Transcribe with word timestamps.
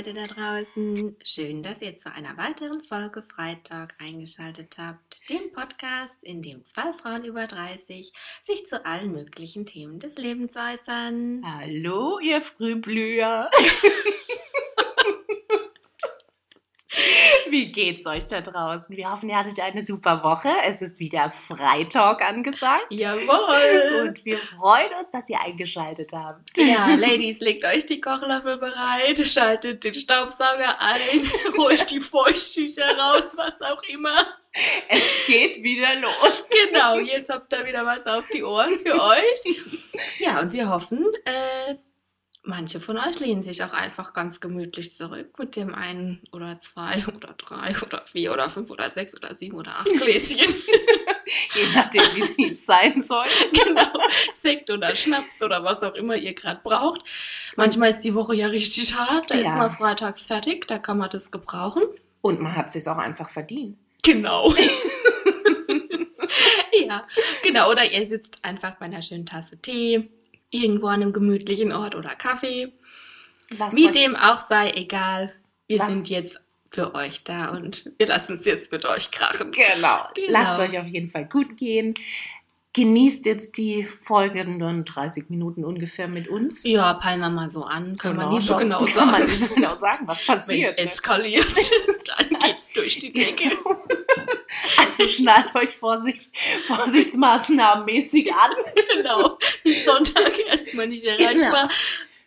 Leute 0.00 0.14
da 0.14 0.22
draußen. 0.22 1.14
Schön, 1.22 1.62
dass 1.62 1.82
ihr 1.82 1.98
zu 1.98 2.10
einer 2.10 2.34
weiteren 2.38 2.82
Folge 2.82 3.20
Freitag 3.20 3.94
eingeschaltet 4.00 4.76
habt. 4.78 5.20
Dem 5.28 5.52
Podcast, 5.52 6.14
in 6.22 6.40
dem 6.40 6.64
zwei 6.64 6.94
Frauen 6.94 7.22
über 7.26 7.46
30 7.46 8.10
sich 8.40 8.66
zu 8.66 8.86
allen 8.86 9.12
möglichen 9.12 9.66
Themen 9.66 10.00
des 10.00 10.16
Lebens 10.16 10.54
äußern. 10.56 11.42
Hallo, 11.44 12.18
ihr 12.18 12.40
Frühblüher. 12.40 13.50
Wie 17.50 17.72
geht's 17.72 18.06
euch 18.06 18.26
da 18.28 18.40
draußen? 18.40 18.96
Wir 18.96 19.10
hoffen, 19.10 19.28
ihr 19.28 19.36
hattet 19.36 19.58
eine 19.58 19.84
super 19.84 20.22
Woche. 20.22 20.50
Es 20.64 20.82
ist 20.82 21.00
wieder 21.00 21.32
Freitag 21.32 22.22
angesagt. 22.22 22.86
Jawohl! 22.90 24.06
Und 24.06 24.24
wir 24.24 24.38
freuen 24.38 24.92
uns, 25.00 25.10
dass 25.10 25.28
ihr 25.28 25.40
eingeschaltet 25.40 26.12
habt. 26.12 26.56
Ja, 26.56 26.94
Ladies, 26.94 27.40
legt 27.40 27.64
euch 27.64 27.86
die 27.86 28.00
Kochlöffel 28.00 28.58
bereit, 28.58 29.18
schaltet 29.26 29.82
den 29.82 29.94
Staubsauger 29.94 30.80
ein, 30.80 31.30
holt 31.58 31.90
die 31.90 32.00
Feuchttücher 32.00 32.96
raus, 32.96 33.32
was 33.34 33.60
auch 33.62 33.82
immer. 33.88 34.26
Es 34.88 35.26
geht 35.26 35.62
wieder 35.62 35.96
los. 35.96 36.48
Genau, 36.50 36.98
jetzt 36.98 37.30
habt 37.30 37.52
ihr 37.52 37.66
wieder 37.66 37.84
was 37.84 38.06
auf 38.06 38.28
die 38.28 38.44
Ohren 38.44 38.78
für 38.78 38.94
euch. 39.02 39.90
Ja, 40.18 40.40
und 40.40 40.52
wir 40.52 40.68
hoffen, 40.68 41.04
äh, 41.24 41.74
Manche 42.42 42.80
von 42.80 42.96
euch 42.96 43.20
lehnen 43.20 43.42
sich 43.42 43.62
auch 43.62 43.74
einfach 43.74 44.14
ganz 44.14 44.40
gemütlich 44.40 44.94
zurück 44.94 45.38
mit 45.38 45.56
dem 45.56 45.74
einen 45.74 46.22
oder 46.32 46.58
zwei 46.60 47.04
oder 47.14 47.34
drei 47.36 47.74
oder 47.82 48.04
vier 48.06 48.32
oder 48.32 48.48
fünf 48.48 48.70
oder 48.70 48.88
sechs 48.88 49.12
oder 49.14 49.34
sieben 49.34 49.56
oder 49.58 49.72
acht 49.80 49.92
Gläschen. 49.92 50.38
Je 51.54 51.66
nachdem, 51.74 52.02
wie 52.36 52.54
es 52.54 52.64
sein 52.66 53.00
soll. 53.00 53.26
genau. 53.52 53.92
Sekt 54.34 54.70
oder 54.70 54.96
Schnaps 54.96 55.40
oder 55.42 55.62
was 55.62 55.82
auch 55.82 55.94
immer 55.94 56.16
ihr 56.16 56.34
gerade 56.34 56.60
braucht. 56.64 57.02
Manchmal 57.56 57.90
ist 57.90 58.00
die 58.00 58.14
Woche 58.14 58.34
ja 58.34 58.46
richtig 58.48 58.94
hart. 58.96 59.30
Da 59.30 59.36
Ja. 59.36 59.42
ist 59.42 59.56
man 59.56 59.70
freitags 59.70 60.26
fertig. 60.26 60.66
Da 60.66 60.78
kann 60.78 60.98
man 60.98 61.10
das 61.10 61.30
gebrauchen. 61.30 61.82
Und 62.22 62.40
man 62.40 62.56
hat 62.56 62.68
es 62.68 62.72
sich 62.72 62.88
auch 62.88 62.98
einfach 62.98 63.30
verdient. 63.30 63.78
Genau. 64.02 64.52
ja, 66.86 67.06
genau. 67.42 67.70
Oder 67.70 67.90
ihr 67.90 68.08
sitzt 68.08 68.44
einfach 68.44 68.72
bei 68.76 68.86
einer 68.86 69.02
schönen 69.02 69.26
Tasse 69.26 69.56
Tee. 69.58 70.10
Irgendwo 70.50 70.88
an 70.88 71.02
einem 71.02 71.12
gemütlichen 71.12 71.72
Ort 71.72 71.94
oder 71.94 72.14
Kaffee. 72.14 72.72
Lasst 73.56 73.76
Wie 73.76 73.90
dem 73.90 74.16
auch 74.16 74.40
sei, 74.40 74.70
egal. 74.72 75.32
Wir 75.66 75.80
Was? 75.80 75.88
sind 75.88 76.08
jetzt 76.08 76.40
für 76.70 76.94
euch 76.94 77.24
da 77.24 77.50
und 77.50 77.92
wir 77.98 78.06
lassen 78.06 78.38
es 78.38 78.46
jetzt 78.46 78.70
mit 78.70 78.84
euch 78.84 79.10
krachen. 79.10 79.52
Genau. 79.52 80.06
Genau. 80.14 80.28
Lasst 80.28 80.60
es 80.60 80.70
euch 80.70 80.78
auf 80.78 80.86
jeden 80.86 81.10
Fall 81.10 81.26
gut 81.26 81.56
gehen. 81.56 81.94
Genießt 82.72 83.26
jetzt 83.26 83.56
die 83.56 83.84
folgenden 84.04 84.84
30 84.84 85.28
Minuten 85.28 85.64
ungefähr 85.64 86.06
mit 86.06 86.28
uns. 86.28 86.62
Ja, 86.62 86.94
peilen 86.94 87.18
wir 87.18 87.28
mal 87.28 87.50
so 87.50 87.64
an. 87.64 87.96
Können 87.96 88.16
wir 88.16 88.28
nicht 88.28 88.44
so 88.44 88.56
genau 88.56 88.84
Kann 88.84 89.10
man 89.10 89.22
sagen. 89.22 89.30
nicht 89.32 89.48
so 89.48 89.54
genau 89.56 89.76
sagen, 89.76 90.06
was 90.06 90.28
Wenn 90.28 90.36
es 90.36 90.42
passiert. 90.46 90.76
ne? 90.76 90.78
eskaliert, 90.78 91.70
dann 92.18 92.38
geht's 92.38 92.72
durch 92.72 93.00
die 93.00 93.12
Decke. 93.12 93.50
Also 94.98 95.08
schnallt 95.08 95.54
euch 95.54 95.76
Vorsicht, 95.76 96.32
vorsichtsmaßnahmenmäßig 96.66 98.32
an. 98.34 98.50
genau. 98.96 99.38
Sonntag 99.84 100.38
erstmal 100.46 100.88
nicht 100.88 101.04
erreichbar. 101.04 101.68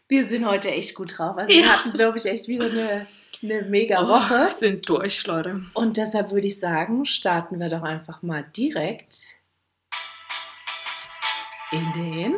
Wir 0.07 0.25
sind 0.25 0.45
heute 0.45 0.71
echt 0.71 0.95
gut 0.95 1.17
drauf. 1.17 1.37
Also 1.37 1.51
Ja. 1.51 1.63
wir 1.63 1.73
hatten, 1.73 1.93
glaube 1.93 2.17
ich, 2.17 2.25
echt 2.25 2.47
wieder 2.47 2.65
eine, 2.65 3.07
eine 3.41 3.61
mega 3.63 4.01
Oh, 4.03 4.07
Woche. 4.09 4.49
sind 4.51 4.87
durch, 4.87 5.25
Leute. 5.27 5.61
Und 5.73 5.97
deshalb 5.97 6.31
würde 6.31 6.47
ich 6.47 6.59
sagen, 6.59 7.05
starten 7.05 7.59
wir 7.59 7.69
doch 7.69 7.83
einfach 7.83 8.21
mal 8.21 8.43
direkt 8.55 9.15
in 11.71 11.91
den 11.93 12.35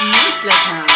Newsletter. 0.00 0.93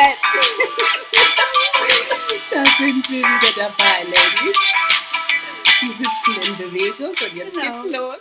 Cat. 0.00 0.16
da 2.50 2.64
sind 2.78 3.10
wir 3.10 3.18
wieder 3.18 3.52
dabei, 3.56 4.04
Ladies. 4.04 4.56
Die 5.82 5.98
Hüften 5.98 6.36
in 6.52 6.56
Bewegung 6.56 7.08
und 7.10 7.34
jetzt 7.34 7.54
Genau. 7.54 7.82
geht's 7.82 7.96
los. 7.96 8.16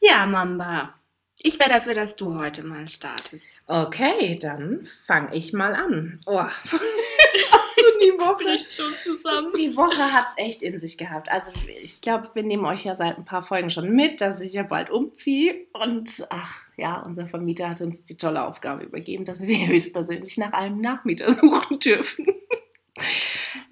Ja, 0.00 0.26
Mamba. 0.26 0.94
Ich 1.38 1.58
wäre 1.60 1.70
dafür, 1.70 1.94
dass 1.94 2.16
du 2.16 2.38
heute 2.38 2.64
mal 2.64 2.88
startest. 2.88 3.46
Okay, 3.66 4.36
dann 4.40 4.88
fange 5.06 5.32
ich 5.34 5.52
mal 5.52 5.74
an. 5.74 6.20
Oh. 6.26 6.44
Die 8.02 8.18
Woche 8.18 8.44
bricht 8.44 8.72
schon 8.72 8.92
zusammen. 8.94 9.52
Die 9.56 9.76
Woche 9.76 10.12
hat 10.12 10.26
es 10.30 10.44
echt 10.44 10.62
in 10.62 10.78
sich 10.78 10.98
gehabt. 10.98 11.30
Also 11.30 11.52
ich 11.82 12.00
glaube, 12.00 12.30
wir 12.34 12.42
nehmen 12.42 12.64
euch 12.64 12.84
ja 12.84 12.96
seit 12.96 13.16
ein 13.16 13.24
paar 13.24 13.42
Folgen 13.42 13.70
schon 13.70 13.94
mit, 13.94 14.20
dass 14.20 14.40
ich 14.40 14.52
ja 14.52 14.62
bald 14.62 14.90
umziehe. 14.90 15.66
Und 15.72 16.26
ach 16.30 16.52
ja, 16.76 17.00
unser 17.00 17.26
Vermieter 17.26 17.68
hat 17.68 17.80
uns 17.80 18.04
die 18.04 18.16
tolle 18.16 18.44
Aufgabe 18.44 18.82
übergeben, 18.84 19.24
dass 19.24 19.46
wir 19.46 19.66
höchstpersönlich 19.66 20.36
nach 20.38 20.52
einem 20.52 20.80
Nachmieter 20.80 21.32
suchen 21.32 21.78
dürfen. 21.78 22.26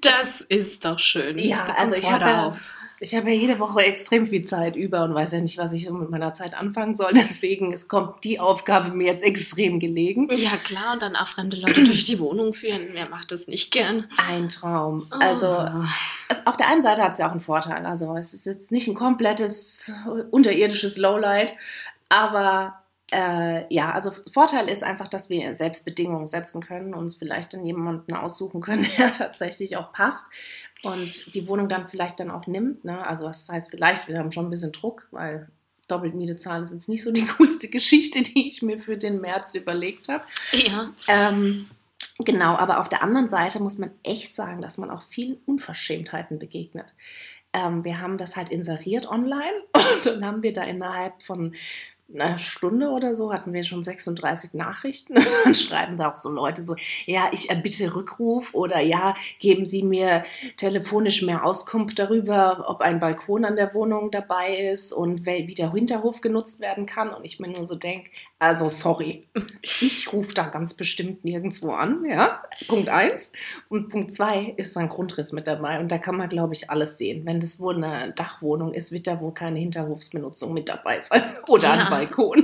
Das 0.00 0.41
ist 0.41 0.84
doch 0.84 0.99
schön. 0.99 1.38
Ja, 1.38 1.75
also 1.76 1.94
ich 1.94 2.10
habe. 2.10 2.56
Ich 3.03 3.15
habe 3.15 3.31
ja 3.31 3.34
jede 3.34 3.59
Woche 3.59 3.81
extrem 3.83 4.27
viel 4.27 4.43
Zeit 4.44 4.77
über 4.77 5.05
und 5.05 5.15
weiß 5.15 5.33
ja 5.33 5.41
nicht, 5.41 5.56
was 5.56 5.72
ich 5.72 5.87
so 5.87 5.94
mit 5.94 6.11
meiner 6.11 6.34
Zeit 6.34 6.53
anfangen 6.53 6.94
soll. 6.94 7.12
Deswegen 7.15 7.72
es 7.72 7.88
kommt 7.88 8.22
die 8.25 8.38
Aufgabe 8.38 8.91
mir 8.91 9.06
jetzt 9.06 9.25
extrem 9.25 9.81
gelegen. 9.81 10.28
Ja, 10.37 10.59
klar, 10.59 10.93
und 10.93 11.03
dann 11.03 11.16
auch 11.16 11.27
fremde 11.27 11.56
Leute 11.56 11.83
durch 11.83 12.05
die 12.05 12.19
Wohnung 12.21 12.53
führen. 12.53 12.88
Wer 12.93 13.09
macht 13.09 13.33
das 13.33 13.47
nicht 13.49 13.72
gern? 13.72 14.06
Ein 14.28 14.50
Traum. 14.50 15.06
Also 15.11 15.49
Oh. 15.50 15.84
es, 16.28 16.47
auf 16.47 16.59
der 16.59 16.69
einen 16.69 16.83
Seite 16.83 17.03
hat 17.03 17.12
es 17.12 17.19
ja 17.19 17.27
auch 17.27 17.33
einen 17.33 17.41
Vorteil. 17.41 17.87
Also 17.87 18.15
es 18.16 18.34
ist 18.34 18.44
jetzt 18.44 18.71
nicht 18.71 18.87
ein 18.87 18.94
komplettes 18.94 19.93
unterirdisches 20.31 20.99
Lowlight, 20.99 21.55
aber 22.11 22.82
äh, 23.12 23.72
ja, 23.75 23.93
also 23.93 24.12
Vorteil 24.32 24.69
ist 24.69 24.84
einfach, 24.84 25.09
dass 25.09 25.31
wir 25.31 25.55
selbst 25.56 25.84
Bedingungen 25.84 26.27
setzen 26.27 26.61
können, 26.62 26.94
uns 26.94 27.17
vielleicht 27.17 27.55
dann 27.55 27.65
jemanden 27.65 28.15
aussuchen 28.15 28.61
können, 28.61 28.87
der 28.99 29.12
tatsächlich 29.12 29.77
auch 29.77 29.93
passt 29.93 30.27
und 30.83 31.35
die 31.35 31.47
Wohnung 31.47 31.69
dann 31.69 31.89
vielleicht 31.89 32.21
dann 32.21 32.31
auch 32.31 32.47
nimmt. 32.47 32.85
Ne? 32.85 33.07
Also 33.07 33.27
was 33.27 33.49
heißt 33.49 33.71
vielleicht, 33.71 34.09
wir 34.09 34.19
haben 34.19 34.33
schon 34.33 34.47
ein 34.47 34.51
bisschen 34.51 34.73
Druck, 34.73 35.07
weil 35.11 35.49
doppelt 35.89 36.15
Miete 36.15 36.37
zahlen 36.37 36.63
ist 36.63 36.73
jetzt 36.73 36.89
nicht 36.89 37.03
so 37.03 37.13
die 37.13 37.27
coolste 37.39 37.69
Geschichte, 37.69 38.23
die 38.23 38.47
ich 38.47 38.63
mir 38.63 38.79
für 38.79 38.97
den 38.97 39.21
März 39.21 39.55
überlegt 39.55 40.09
habe. 40.09 40.25
Ja. 40.53 40.91
Ähm, 41.09 41.69
genau, 42.19 42.57
aber 42.57 42.81
auf 42.81 42.89
der 42.89 43.03
anderen 43.03 43.29
Seite 43.29 43.61
muss 43.61 43.79
man 43.79 43.91
echt 44.03 44.35
sagen, 44.35 44.63
dass 44.63 44.79
man 44.79 44.91
auch 44.91 45.03
vielen 45.03 45.39
Unverschämtheiten 45.47 46.39
begegnet. 46.39 46.93
Ähm, 47.53 47.85
wir 47.85 48.01
haben 48.01 48.17
das 48.17 48.37
halt 48.37 48.49
inseriert 48.49 49.09
online 49.09 49.62
und 49.73 50.07
dann 50.07 50.25
haben 50.25 50.43
wir 50.43 50.53
da 50.53 50.62
innerhalb 50.62 51.23
von 51.23 51.55
einer 52.15 52.38
Stunde 52.38 52.88
oder 52.88 53.15
so 53.15 53.32
hatten 53.32 53.53
wir 53.53 53.62
schon 53.62 53.82
36 53.82 54.54
Nachrichten. 54.54 55.15
Dann 55.44 55.54
schreiben 55.54 55.97
da 55.97 56.10
auch 56.10 56.15
so 56.15 56.31
Leute 56.31 56.62
so, 56.62 56.75
ja, 57.06 57.31
ich 57.32 57.50
erbitte 57.50 57.94
Rückruf 57.94 58.54
oder 58.54 58.81
ja, 58.81 59.15
geben 59.38 59.66
Sie 59.66 59.82
mir 59.82 60.25
telefonisch 60.56 61.22
mehr 61.22 61.44
Auskunft 61.44 61.99
darüber, 61.99 62.65
ob 62.69 62.81
ein 62.81 63.00
Balkon 63.00 63.44
an 63.44 63.56
der 63.56 63.75
Wohnung 63.75 64.10
dabei 64.10 64.56
ist 64.56 64.93
und 64.93 65.26
wie 65.26 65.54
der 65.54 65.72
Hinterhof 65.72 66.20
genutzt 66.20 66.60
werden 66.60 66.87
kann. 66.87 67.10
Und 67.15 67.25
ich 67.25 67.41
mir 67.41 67.49
nur 67.49 67.65
so 67.65 67.75
denke, 67.75 68.10
also 68.38 68.69
sorry, 68.69 69.26
ich 69.62 70.12
rufe 70.12 70.34
da 70.34 70.49
ganz 70.49 70.75
bestimmt 70.75 71.25
nirgendwo 71.25 71.72
an, 71.72 72.04
ja. 72.09 72.43
Punkt 72.69 72.88
eins. 72.88 73.32
Und 73.69 73.88
Punkt 73.91 74.12
zwei 74.12 74.54
ist 74.56 74.76
ein 74.76 74.88
Grundriss 74.88 75.32
mit 75.32 75.47
dabei. 75.47 75.78
Und 75.81 75.91
da 75.93 75.99
kann 75.99 76.16
man, 76.16 76.28
glaube 76.28 76.54
ich, 76.54 76.70
alles 76.70 76.99
sehen. 76.99 77.25
Wenn 77.26 77.41
das 77.41 77.60
wohl 77.60 77.76
eine 77.82 78.12
Dachwohnung 78.12 78.72
ist, 78.72 78.93
wird 78.93 79.06
da 79.06 79.20
wohl 79.20 79.32
keine 79.32 79.59
Hinterhofsbenutzung 79.59 80.53
mit 80.53 80.69
dabei 80.69 81.00
sein. 81.00 81.22
Oder 81.49 81.69
Ja. 81.69 81.72
ein 81.75 81.91
Balkon. 81.91 82.00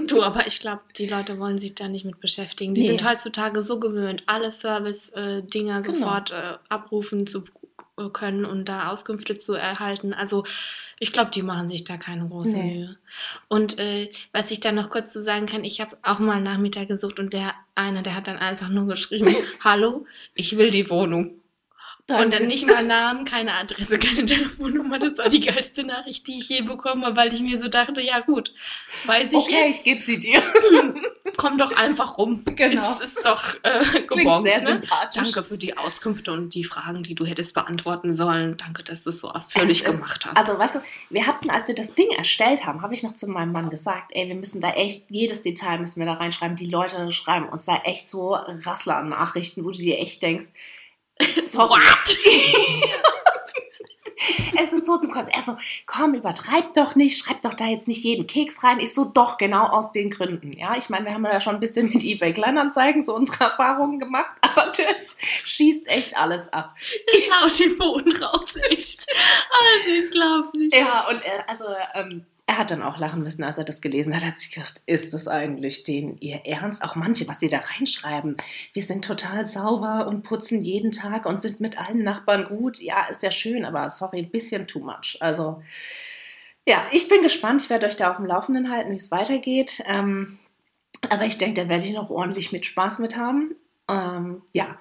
Du, 0.06 0.22
aber 0.22 0.46
ich 0.46 0.60
glaube, 0.60 0.82
die 0.96 1.06
Leute 1.06 1.38
wollen 1.38 1.58
sich 1.58 1.74
da 1.74 1.88
nicht 1.88 2.04
mit 2.04 2.20
beschäftigen. 2.20 2.74
Die 2.74 2.82
Nee. 2.82 2.86
sind 2.88 3.08
heutzutage 3.08 3.62
so 3.62 3.78
gewöhnt, 3.80 4.22
alle 4.26 4.50
Service-Dinger 4.50 5.80
Genau. 5.80 5.94
sofort 5.98 6.32
äh, 6.32 6.54
abrufen 6.68 7.26
zu 7.26 7.44
äh, 7.98 8.08
können 8.12 8.44
und 8.44 8.68
da 8.68 8.90
Auskünfte 8.90 9.38
zu 9.38 9.54
erhalten. 9.54 10.12
Also 10.14 10.44
ich 10.98 11.12
glaube, 11.12 11.30
die 11.30 11.42
machen 11.42 11.68
sich 11.68 11.84
da 11.84 11.96
keine 11.96 12.26
große 12.28 12.56
Nee. 12.56 12.74
Mühe. 12.78 12.96
Und 13.48 13.78
äh, 13.78 14.10
was 14.32 14.50
ich 14.50 14.60
da 14.60 14.72
noch 14.72 14.90
kurz 14.90 15.12
zu 15.12 15.20
sagen 15.22 15.46
kann, 15.46 15.64
ich 15.64 15.80
habe 15.80 15.96
auch 16.02 16.18
mal 16.18 16.40
Nachmieter 16.40 16.86
gesucht 16.86 17.18
und 17.18 17.32
der 17.32 17.52
einer, 17.74 18.02
der 18.02 18.14
hat 18.16 18.26
dann 18.28 18.38
einfach 18.38 18.68
nur 18.68 18.86
geschrieben, 18.86 19.34
hallo, 19.64 20.06
ich 20.34 20.56
will 20.56 20.70
die 20.70 20.88
Wohnung. 20.90 21.32
Und 22.08 22.32
dann 22.32 22.46
nicht 22.46 22.64
mal 22.68 22.84
Namen, 22.86 23.24
keine 23.24 23.52
Adresse, 23.54 23.98
keine 23.98 24.24
Telefonnummer. 24.26 25.00
Das 25.00 25.18
war 25.18 25.28
die 25.28 25.40
geilste 25.40 25.82
Nachricht, 25.82 26.24
die 26.28 26.38
ich 26.38 26.48
je 26.48 26.60
bekommen 26.62 27.04
habe, 27.04 27.16
weil 27.16 27.32
ich 27.34 27.40
mir 27.40 27.58
so 27.58 27.66
dachte, 27.66 28.00
ja 28.00 28.20
gut, 28.20 28.54
weiß 29.06 29.32
ich 29.32 29.38
Okay, 29.38 29.66
jetzt. 29.66 29.78
ich 29.78 29.84
gebe 29.84 30.02
sie 30.02 30.20
dir. 30.20 30.40
Komm 31.36 31.58
doch 31.58 31.76
einfach 31.76 32.16
rum. 32.16 32.44
Genau. 32.44 32.92
Es 32.92 33.00
ist 33.00 33.26
doch 33.26 33.42
äh, 33.64 33.82
Klingt 33.90 34.08
gebongt, 34.08 34.42
sehr 34.44 34.60
ne? 34.60 34.66
sympathisch. 34.66 35.20
Danke 35.32 35.42
für 35.42 35.58
die 35.58 35.76
Auskünfte 35.76 36.30
und 36.32 36.54
die 36.54 36.62
Fragen, 36.62 37.02
die 37.02 37.16
du 37.16 37.26
hättest 37.26 37.54
beantworten 37.54 38.14
sollen. 38.14 38.56
Danke, 38.56 38.84
dass 38.84 39.02
du 39.02 39.10
es 39.10 39.18
so 39.18 39.28
ausführlich 39.30 39.82
Es 39.82 39.88
ist- 39.88 39.96
gemacht 39.96 40.26
hast. 40.26 40.36
Also, 40.36 40.56
weißt 40.58 40.76
du, 40.76 40.80
wir 41.10 41.26
hatten, 41.26 41.50
als 41.50 41.66
wir 41.66 41.74
das 41.74 41.96
Ding 41.96 42.10
erstellt 42.16 42.66
haben, 42.66 42.82
habe 42.82 42.94
ich 42.94 43.02
noch 43.02 43.16
zu 43.16 43.26
meinem 43.26 43.50
Mann 43.50 43.68
gesagt, 43.68 44.12
ey, 44.14 44.28
wir 44.28 44.36
müssen 44.36 44.60
da 44.60 44.70
echt, 44.74 45.10
jedes 45.10 45.42
Detail 45.42 45.78
müssen 45.80 45.98
wir 45.98 46.06
da 46.06 46.14
reinschreiben. 46.14 46.54
Die 46.56 46.70
Leute 46.70 47.10
schreiben 47.10 47.48
uns 47.48 47.64
da 47.64 47.78
echt 47.84 48.08
so 48.08 48.34
Rassler 48.36 48.98
an 48.98 49.08
Nachrichten, 49.08 49.64
wo 49.64 49.70
du 49.72 49.78
dir 49.78 49.98
echt 49.98 50.22
denkst, 50.22 50.52
sorry. 51.46 51.82
es 54.58 54.72
ist 54.72 54.86
so 54.86 54.98
zum 54.98 55.12
Kotzen. 55.12 55.32
Er 55.32 55.42
so, 55.42 55.56
komm, 55.86 56.14
übertreib 56.14 56.74
doch 56.74 56.94
nicht, 56.96 57.18
schreib 57.18 57.42
doch 57.42 57.54
da 57.54 57.66
jetzt 57.66 57.88
nicht 57.88 58.02
jeden 58.04 58.26
Keks 58.26 58.62
rein. 58.64 58.80
Ich 58.80 58.94
so, 58.94 59.04
doch, 59.04 59.38
genau 59.38 59.66
aus 59.66 59.92
den 59.92 60.10
Gründen. 60.10 60.52
Ja, 60.52 60.76
ich 60.76 60.88
meine, 60.88 61.06
wir 61.06 61.14
haben 61.14 61.24
ja 61.24 61.40
schon 61.40 61.54
ein 61.54 61.60
bisschen 61.60 61.88
mit 61.92 62.02
eBay 62.04 62.32
Kleinanzeigen 62.32 63.02
so 63.02 63.14
unsere 63.14 63.44
Erfahrungen 63.44 63.98
gemacht, 63.98 64.36
aber 64.40 64.72
das 64.72 65.16
schießt 65.44 65.86
echt 65.88 66.16
alles 66.16 66.52
ab. 66.52 66.74
Das 67.06 67.42
haut 67.42 67.58
den 67.58 67.78
Boden 67.78 68.16
raus, 68.16 68.56
echt. 68.70 69.06
Also, 69.50 69.90
ich 69.90 70.10
glaub's 70.10 70.52
nicht. 70.54 70.74
Ja, 70.74 71.06
und 71.08 71.24
er, 71.24 71.48
also, 71.48 71.64
ähm, 71.94 72.24
er 72.48 72.58
hat 72.58 72.70
dann 72.70 72.82
auch 72.82 72.98
lachen 72.98 73.22
müssen, 73.22 73.42
als 73.42 73.58
er 73.58 73.64
das 73.64 73.80
gelesen 73.80 74.14
hat. 74.14 74.22
Er 74.22 74.28
hat 74.28 74.38
sich 74.38 74.52
gedacht, 74.52 74.80
ist 74.86 75.12
das 75.14 75.26
eigentlich 75.26 75.82
den 75.82 76.16
ihr 76.18 76.46
Ernst? 76.46 76.84
Auch 76.84 76.94
manche, 76.94 77.26
was 77.26 77.40
sie 77.40 77.48
da 77.48 77.58
reinschreiben. 77.58 78.36
Wir 78.72 78.82
sind 78.82 79.04
total 79.04 79.46
sauber 79.46 80.06
und 80.06 80.22
putzen 80.22 80.62
jeden 80.62 80.92
Tag 80.92 81.26
und 81.26 81.42
sind 81.42 81.58
mit 81.58 81.78
allen 81.78 82.04
Nachbarn 82.04 82.44
gut. 82.44 82.80
Ja, 82.80 83.06
ist 83.06 83.24
ja 83.24 83.32
schön, 83.32 83.64
aber 83.64 83.90
sorry, 83.90 84.20
ein 84.20 84.30
bisschen 84.30 84.68
too 84.68 84.78
much. 84.78 85.16
Also, 85.18 85.60
ja, 86.68 86.84
ich 86.92 87.08
bin 87.08 87.22
gespannt. 87.22 87.62
Ich 87.62 87.70
werde 87.70 87.86
euch 87.86 87.96
da 87.96 88.12
auf 88.12 88.18
dem 88.18 88.26
Laufenden 88.26 88.70
halten, 88.70 88.92
wie 88.92 88.96
es 88.96 89.10
weitergeht. 89.10 89.82
Ähm, 89.84 90.38
aber 91.10 91.26
ich 91.26 91.38
denke, 91.38 91.62
da 91.62 91.68
werde 91.68 91.84
ich 91.84 91.92
noch 91.92 92.10
ordentlich 92.10 92.52
mit 92.52 92.64
Spaß 92.64 93.00
mit 93.00 93.16
haben. 93.16 93.56
Ähm, 93.88 94.42
ja. 94.52 94.78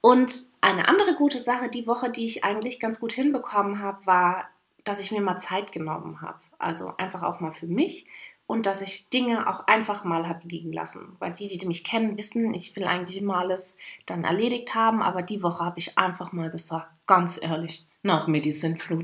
Und 0.00 0.32
eine 0.60 0.86
andere 0.86 1.16
gute 1.16 1.40
Sache 1.40 1.68
die 1.68 1.88
Woche, 1.88 2.10
die 2.10 2.26
ich 2.26 2.44
eigentlich 2.44 2.78
ganz 2.78 3.00
gut 3.00 3.12
hinbekommen 3.12 3.80
habe, 3.82 4.06
war, 4.06 4.48
dass 4.84 5.00
ich 5.00 5.10
mir 5.10 5.20
mal 5.20 5.38
Zeit 5.38 5.72
genommen 5.72 6.20
habe. 6.20 6.38
Also 6.58 6.96
einfach 6.96 7.22
auch 7.22 7.40
mal 7.40 7.52
für 7.52 7.66
mich 7.66 8.06
und 8.48 8.64
dass 8.64 8.80
ich 8.80 9.10
Dinge 9.10 9.46
auch 9.46 9.66
einfach 9.66 10.04
mal 10.04 10.26
habe 10.26 10.48
liegen 10.48 10.72
lassen. 10.72 11.16
Weil 11.18 11.34
die, 11.34 11.58
die 11.58 11.66
mich 11.66 11.84
kennen, 11.84 12.16
wissen, 12.16 12.54
ich 12.54 12.74
will 12.74 12.84
eigentlich 12.84 13.20
immer 13.20 13.36
alles 13.36 13.76
dann 14.06 14.24
erledigt 14.24 14.74
haben, 14.74 15.02
aber 15.02 15.22
die 15.22 15.42
Woche 15.42 15.64
habe 15.64 15.78
ich 15.78 15.98
einfach 15.98 16.32
mal 16.32 16.48
gesagt, 16.48 16.88
ganz 17.06 17.38
ehrlich, 17.40 17.86
nach 18.02 18.26
mir 18.26 18.40
die 18.40 18.48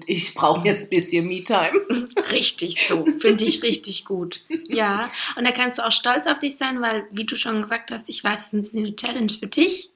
ich 0.07 0.35
brauche 0.35 0.67
jetzt 0.67 0.85
ein 0.85 0.97
bisschen 0.97 1.27
Me-Time. 1.27 1.79
Richtig 2.33 2.89
so, 2.89 3.05
finde 3.05 3.45
ich 3.45 3.63
richtig 3.63 4.07
gut. 4.07 4.45
Ja, 4.67 5.11
und 5.37 5.47
da 5.47 5.53
kannst 5.53 5.77
du 5.77 5.85
auch 5.85 5.93
stolz 5.93 6.27
auf 6.27 6.39
dich 6.39 6.57
sein, 6.57 6.81
weil, 6.81 7.07
wie 7.11 7.27
du 7.27 7.37
schon 7.37 7.61
gesagt 7.61 7.91
hast, 7.93 8.09
ich 8.09 8.25
weiß, 8.25 8.41
es 8.41 8.47
ist 8.47 8.53
ein 8.55 8.61
bisschen 8.61 8.87
eine 8.87 8.97
Challenge 8.97 9.33
für 9.33 9.47
dich. 9.47 9.91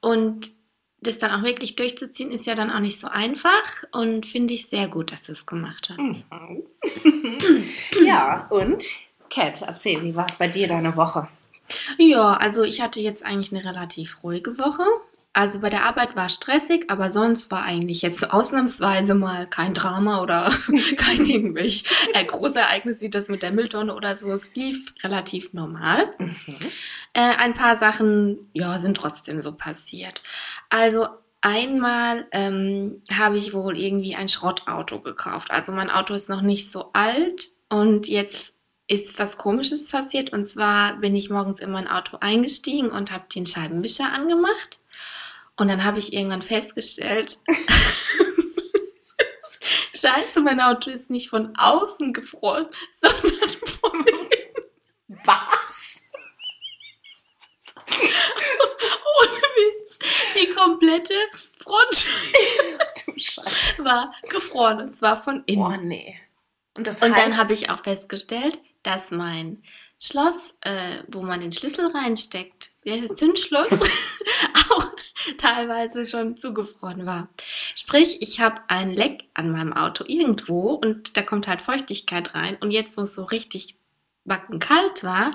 Und 0.00 0.50
das 1.00 1.18
dann 1.18 1.30
auch 1.30 1.44
wirklich 1.44 1.76
durchzuziehen, 1.76 2.30
ist 2.30 2.46
ja 2.46 2.54
dann 2.54 2.70
auch 2.70 2.80
nicht 2.80 2.98
so 2.98 3.08
einfach 3.08 3.84
und 3.92 4.26
finde 4.26 4.54
ich 4.54 4.66
sehr 4.66 4.88
gut, 4.88 5.12
dass 5.12 5.22
du 5.22 5.32
es 5.32 5.46
gemacht 5.46 5.90
hast. 5.90 6.26
Mhm. 6.30 7.64
ja, 8.04 8.46
und 8.50 8.84
Kat, 9.30 9.62
erzähl, 9.62 10.02
wie 10.02 10.16
war 10.16 10.26
es 10.28 10.36
bei 10.36 10.48
dir 10.48 10.66
deine 10.66 10.96
Woche? 10.96 11.28
Ja, 11.98 12.34
also 12.34 12.62
ich 12.62 12.80
hatte 12.80 13.00
jetzt 13.00 13.24
eigentlich 13.24 13.52
eine 13.52 13.68
relativ 13.68 14.22
ruhige 14.22 14.58
Woche. 14.58 14.84
Also 15.36 15.60
bei 15.60 15.68
der 15.68 15.82
Arbeit 15.82 16.16
war 16.16 16.30
stressig, 16.30 16.86
aber 16.88 17.10
sonst 17.10 17.50
war 17.50 17.62
eigentlich 17.62 18.00
jetzt 18.00 18.32
ausnahmsweise 18.32 19.14
mal 19.14 19.46
kein 19.46 19.74
Drama 19.74 20.22
oder 20.22 20.50
kein 20.96 21.26
irgendwelch 21.26 21.84
äh, 22.14 22.24
Großereignis 22.24 23.02
wie 23.02 23.10
das 23.10 23.28
mit 23.28 23.42
der 23.42 23.52
Mülltonne 23.52 23.94
oder 23.94 24.16
so. 24.16 24.32
Es 24.32 24.54
lief 24.54 24.94
relativ 25.04 25.52
normal. 25.52 26.08
Mhm. 26.16 26.32
Äh, 27.12 27.36
ein 27.36 27.52
paar 27.52 27.76
Sachen, 27.76 28.48
ja, 28.54 28.78
sind 28.78 28.96
trotzdem 28.96 29.42
so 29.42 29.52
passiert. 29.52 30.22
Also 30.70 31.06
einmal 31.42 32.26
ähm, 32.32 33.02
habe 33.12 33.36
ich 33.36 33.52
wohl 33.52 33.76
irgendwie 33.76 34.16
ein 34.16 34.30
Schrottauto 34.30 35.02
gekauft. 35.02 35.50
Also 35.50 35.70
mein 35.70 35.90
Auto 35.90 36.14
ist 36.14 36.30
noch 36.30 36.40
nicht 36.40 36.70
so 36.70 36.92
alt 36.94 37.48
und 37.68 38.08
jetzt 38.08 38.54
ist 38.88 39.18
was 39.18 39.36
Komisches 39.36 39.90
passiert. 39.90 40.32
Und 40.32 40.48
zwar 40.48 40.96
bin 40.96 41.14
ich 41.14 41.28
morgens 41.28 41.60
in 41.60 41.70
mein 41.70 41.88
Auto 41.88 42.16
eingestiegen 42.22 42.88
und 42.88 43.12
habe 43.12 43.24
den 43.34 43.44
Scheibenwischer 43.44 44.10
angemacht. 44.10 44.78
Und 45.56 45.68
dann 45.68 45.84
habe 45.84 45.98
ich 45.98 46.12
irgendwann 46.12 46.42
festgestellt, 46.42 47.38
Scheiße, 49.94 50.40
mein 50.42 50.60
Auto 50.60 50.90
ist 50.90 51.08
nicht 51.08 51.30
von 51.30 51.56
außen 51.56 52.12
gefroren, 52.12 52.66
sondern 53.00 53.50
von 53.80 54.06
innen. 54.06 54.28
Was? 55.24 56.02
Ohne 59.18 59.40
Witz. 59.56 59.98
Die 60.38 60.52
komplette 60.52 61.14
Front 61.58 62.06
war 63.78 64.14
gefroren 64.28 64.80
und 64.80 64.96
zwar 64.96 65.22
von 65.22 65.42
innen. 65.46 65.62
Oh 65.62 65.76
nee. 65.76 66.20
Und, 66.76 66.86
das 66.86 67.00
heißt, 67.00 67.10
und 67.10 67.16
dann 67.16 67.38
habe 67.38 67.54
ich 67.54 67.70
auch 67.70 67.82
festgestellt, 67.82 68.60
dass 68.82 69.10
mein 69.10 69.62
Schloss, 69.98 70.54
äh, 70.60 71.02
wo 71.08 71.22
man 71.22 71.40
den 71.40 71.52
Schlüssel 71.52 71.86
reinsteckt, 71.86 72.72
der 72.84 73.14
Zündschloss, 73.14 73.72
auch 73.72 74.45
teilweise 75.38 76.06
schon 76.06 76.36
zugefroren 76.36 77.06
war. 77.06 77.28
Sprich, 77.74 78.20
ich 78.20 78.40
habe 78.40 78.60
ein 78.68 78.92
Leck 78.92 79.24
an 79.34 79.50
meinem 79.50 79.72
Auto 79.72 80.04
irgendwo 80.06 80.72
und 80.72 81.16
da 81.16 81.22
kommt 81.22 81.48
halt 81.48 81.62
Feuchtigkeit 81.62 82.34
rein. 82.34 82.56
Und 82.60 82.70
jetzt, 82.70 82.96
wo 82.96 83.02
es 83.02 83.14
so 83.14 83.24
richtig 83.24 83.76
backenkalt 84.24 85.04
war, 85.04 85.34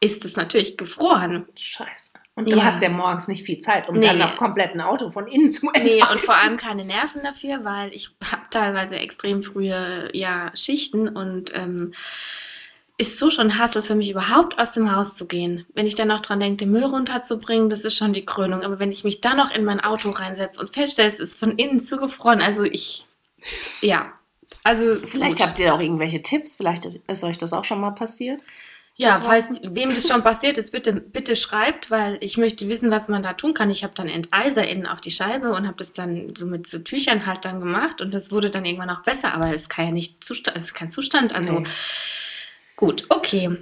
ist 0.00 0.24
es 0.24 0.36
natürlich 0.36 0.76
gefroren. 0.76 1.46
Scheiße. 1.56 2.12
Und 2.36 2.50
du 2.50 2.56
ja. 2.56 2.64
hast 2.64 2.82
ja 2.82 2.88
morgens 2.88 3.28
nicht 3.28 3.44
viel 3.44 3.60
Zeit, 3.60 3.88
um 3.88 3.96
nee. 3.96 4.06
dann 4.06 4.18
noch 4.18 4.36
komplett 4.36 4.74
ein 4.74 4.80
Auto 4.80 5.10
von 5.10 5.28
innen 5.28 5.52
zu 5.52 5.68
entweichen. 5.68 5.98
Nee, 5.98 6.12
und 6.12 6.20
vor 6.20 6.34
allem 6.34 6.56
keine 6.56 6.84
Nerven 6.84 7.22
dafür, 7.22 7.64
weil 7.64 7.94
ich 7.94 8.10
habe 8.32 8.42
teilweise 8.50 8.96
extrem 8.96 9.40
frühe 9.40 10.10
ja, 10.12 10.50
Schichten 10.56 11.08
und 11.08 11.54
ähm, 11.54 11.92
ist 12.96 13.18
so 13.18 13.30
schon 13.30 13.58
Hassel 13.58 13.82
für 13.82 13.96
mich 13.96 14.10
überhaupt 14.10 14.58
aus 14.58 14.72
dem 14.72 14.94
Haus 14.94 15.16
zu 15.16 15.26
gehen. 15.26 15.66
Wenn 15.74 15.86
ich 15.86 15.96
dann 15.96 16.08
noch 16.08 16.20
dran 16.20 16.38
denke, 16.38 16.58
den 16.58 16.70
Müll 16.70 16.84
runterzubringen, 16.84 17.68
das 17.68 17.80
ist 17.80 17.96
schon 17.96 18.12
die 18.12 18.24
Krönung. 18.24 18.62
Aber 18.62 18.78
wenn 18.78 18.92
ich 18.92 19.02
mich 19.02 19.20
dann 19.20 19.36
noch 19.36 19.50
in 19.50 19.64
mein 19.64 19.80
Auto 19.80 20.10
reinsetze 20.10 20.60
und 20.60 20.72
feststelle, 20.72 21.08
es 21.08 21.18
ist 21.18 21.38
von 21.38 21.56
innen 21.56 21.82
zugefroren, 21.82 22.40
also 22.40 22.62
ich, 22.62 23.06
ja. 23.80 24.12
Also 24.62 24.96
vielleicht 25.06 25.38
gut. 25.38 25.46
habt 25.46 25.58
ihr 25.58 25.74
auch 25.74 25.80
irgendwelche 25.80 26.22
Tipps, 26.22 26.56
vielleicht 26.56 26.84
ist 26.84 27.24
euch 27.24 27.36
das 27.36 27.52
auch 27.52 27.64
schon 27.64 27.80
mal 27.80 27.90
passiert. 27.90 28.40
Ja, 28.96 29.20
falls 29.20 29.60
wem 29.62 29.92
das 29.92 30.06
schon 30.06 30.22
passiert 30.22 30.56
ist, 30.56 30.70
bitte, 30.70 30.92
bitte 30.92 31.34
schreibt, 31.34 31.90
weil 31.90 32.16
ich 32.20 32.36
möchte 32.36 32.68
wissen, 32.68 32.92
was 32.92 33.08
man 33.08 33.24
da 33.24 33.32
tun 33.32 33.52
kann. 33.52 33.68
Ich 33.68 33.82
habe 33.82 33.92
dann 33.92 34.06
Enteiser 34.06 34.66
innen 34.68 34.86
auf 34.86 35.00
die 35.00 35.10
Scheibe 35.10 35.50
und 35.50 35.66
habe 35.66 35.76
das 35.76 35.92
dann 35.92 36.32
so 36.36 36.46
mit 36.46 36.68
so 36.68 36.78
Tüchern 36.78 37.26
halt 37.26 37.44
dann 37.44 37.58
gemacht 37.58 38.00
und 38.00 38.14
das 38.14 38.30
wurde 38.30 38.50
dann 38.50 38.64
irgendwann 38.64 38.90
auch 38.90 39.02
besser, 39.02 39.34
aber 39.34 39.52
es 39.52 39.68
kann 39.68 39.86
ja 39.86 39.90
nicht 39.90 40.22
Zustand, 40.22 40.56
es 40.56 40.66
ist 40.66 40.74
kein 40.74 40.90
Zustand, 40.90 41.34
also 41.34 41.58
nee. 41.58 41.66
Gut, 42.76 43.06
okay. 43.08 43.56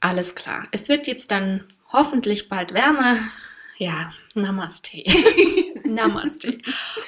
Alles 0.00 0.34
klar. 0.34 0.68
Es 0.70 0.88
wird 0.88 1.06
jetzt 1.06 1.30
dann 1.30 1.64
hoffentlich 1.92 2.48
bald 2.48 2.74
wärmer. 2.74 3.16
Ja, 3.78 4.12
Namaste. 4.34 5.02
Namaste. 5.84 6.58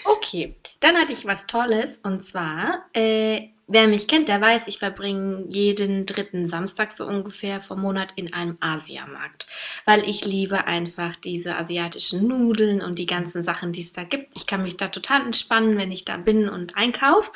Okay, 0.05 0.57
dann 0.81 0.97
hatte 0.97 1.13
ich 1.13 1.27
was 1.27 1.47
Tolles 1.47 1.99
und 2.03 2.25
zwar, 2.25 2.85
äh, 2.93 3.49
wer 3.67 3.87
mich 3.89 4.09
kennt, 4.09 4.29
der 4.29 4.41
weiß, 4.41 4.63
ich 4.67 4.79
verbringe 4.79 5.47
jeden 5.49 6.07
dritten 6.07 6.47
Samstag 6.47 6.93
so 6.93 7.07
ungefähr 7.07 7.61
vom 7.61 7.81
Monat 7.81 8.13
in 8.17 8.33
einem 8.33 8.57
Asiamarkt, 8.61 9.47
weil 9.85 10.09
ich 10.09 10.25
liebe 10.25 10.67
einfach 10.67 11.17
diese 11.17 11.57
asiatischen 11.57 12.27
Nudeln 12.27 12.83
und 12.83 12.99
die 12.99 13.07
ganzen 13.07 13.45
Sachen, 13.45 13.73
die 13.73 13.83
es 13.83 13.93
da 13.93 14.05
gibt. 14.05 14.35
Ich 14.35 14.47
kann 14.47 14.63
mich 14.63 14.77
da 14.77 14.89
total 14.89 15.23
entspannen, 15.23 15.77
wenn 15.77 15.93
ich 15.93 16.05
da 16.05 16.17
bin 16.17 16.49
und 16.49 16.77
einkaufe 16.77 17.31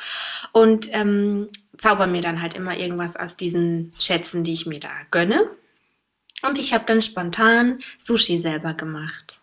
und 0.51 0.89
ähm, 0.91 1.49
zauber 1.77 2.07
mir 2.07 2.21
dann 2.21 2.41
halt 2.41 2.55
immer 2.55 2.77
irgendwas 2.77 3.15
aus 3.15 3.37
diesen 3.37 3.93
Schätzen, 3.99 4.43
die 4.43 4.53
ich 4.53 4.65
mir 4.65 4.79
da 4.79 4.91
gönne. 5.11 5.49
Und 6.41 6.59
ich 6.59 6.73
habe 6.73 6.85
dann 6.85 7.01
spontan 7.01 7.79
Sushi 7.97 8.37
selber 8.37 8.73
gemacht. 8.73 9.41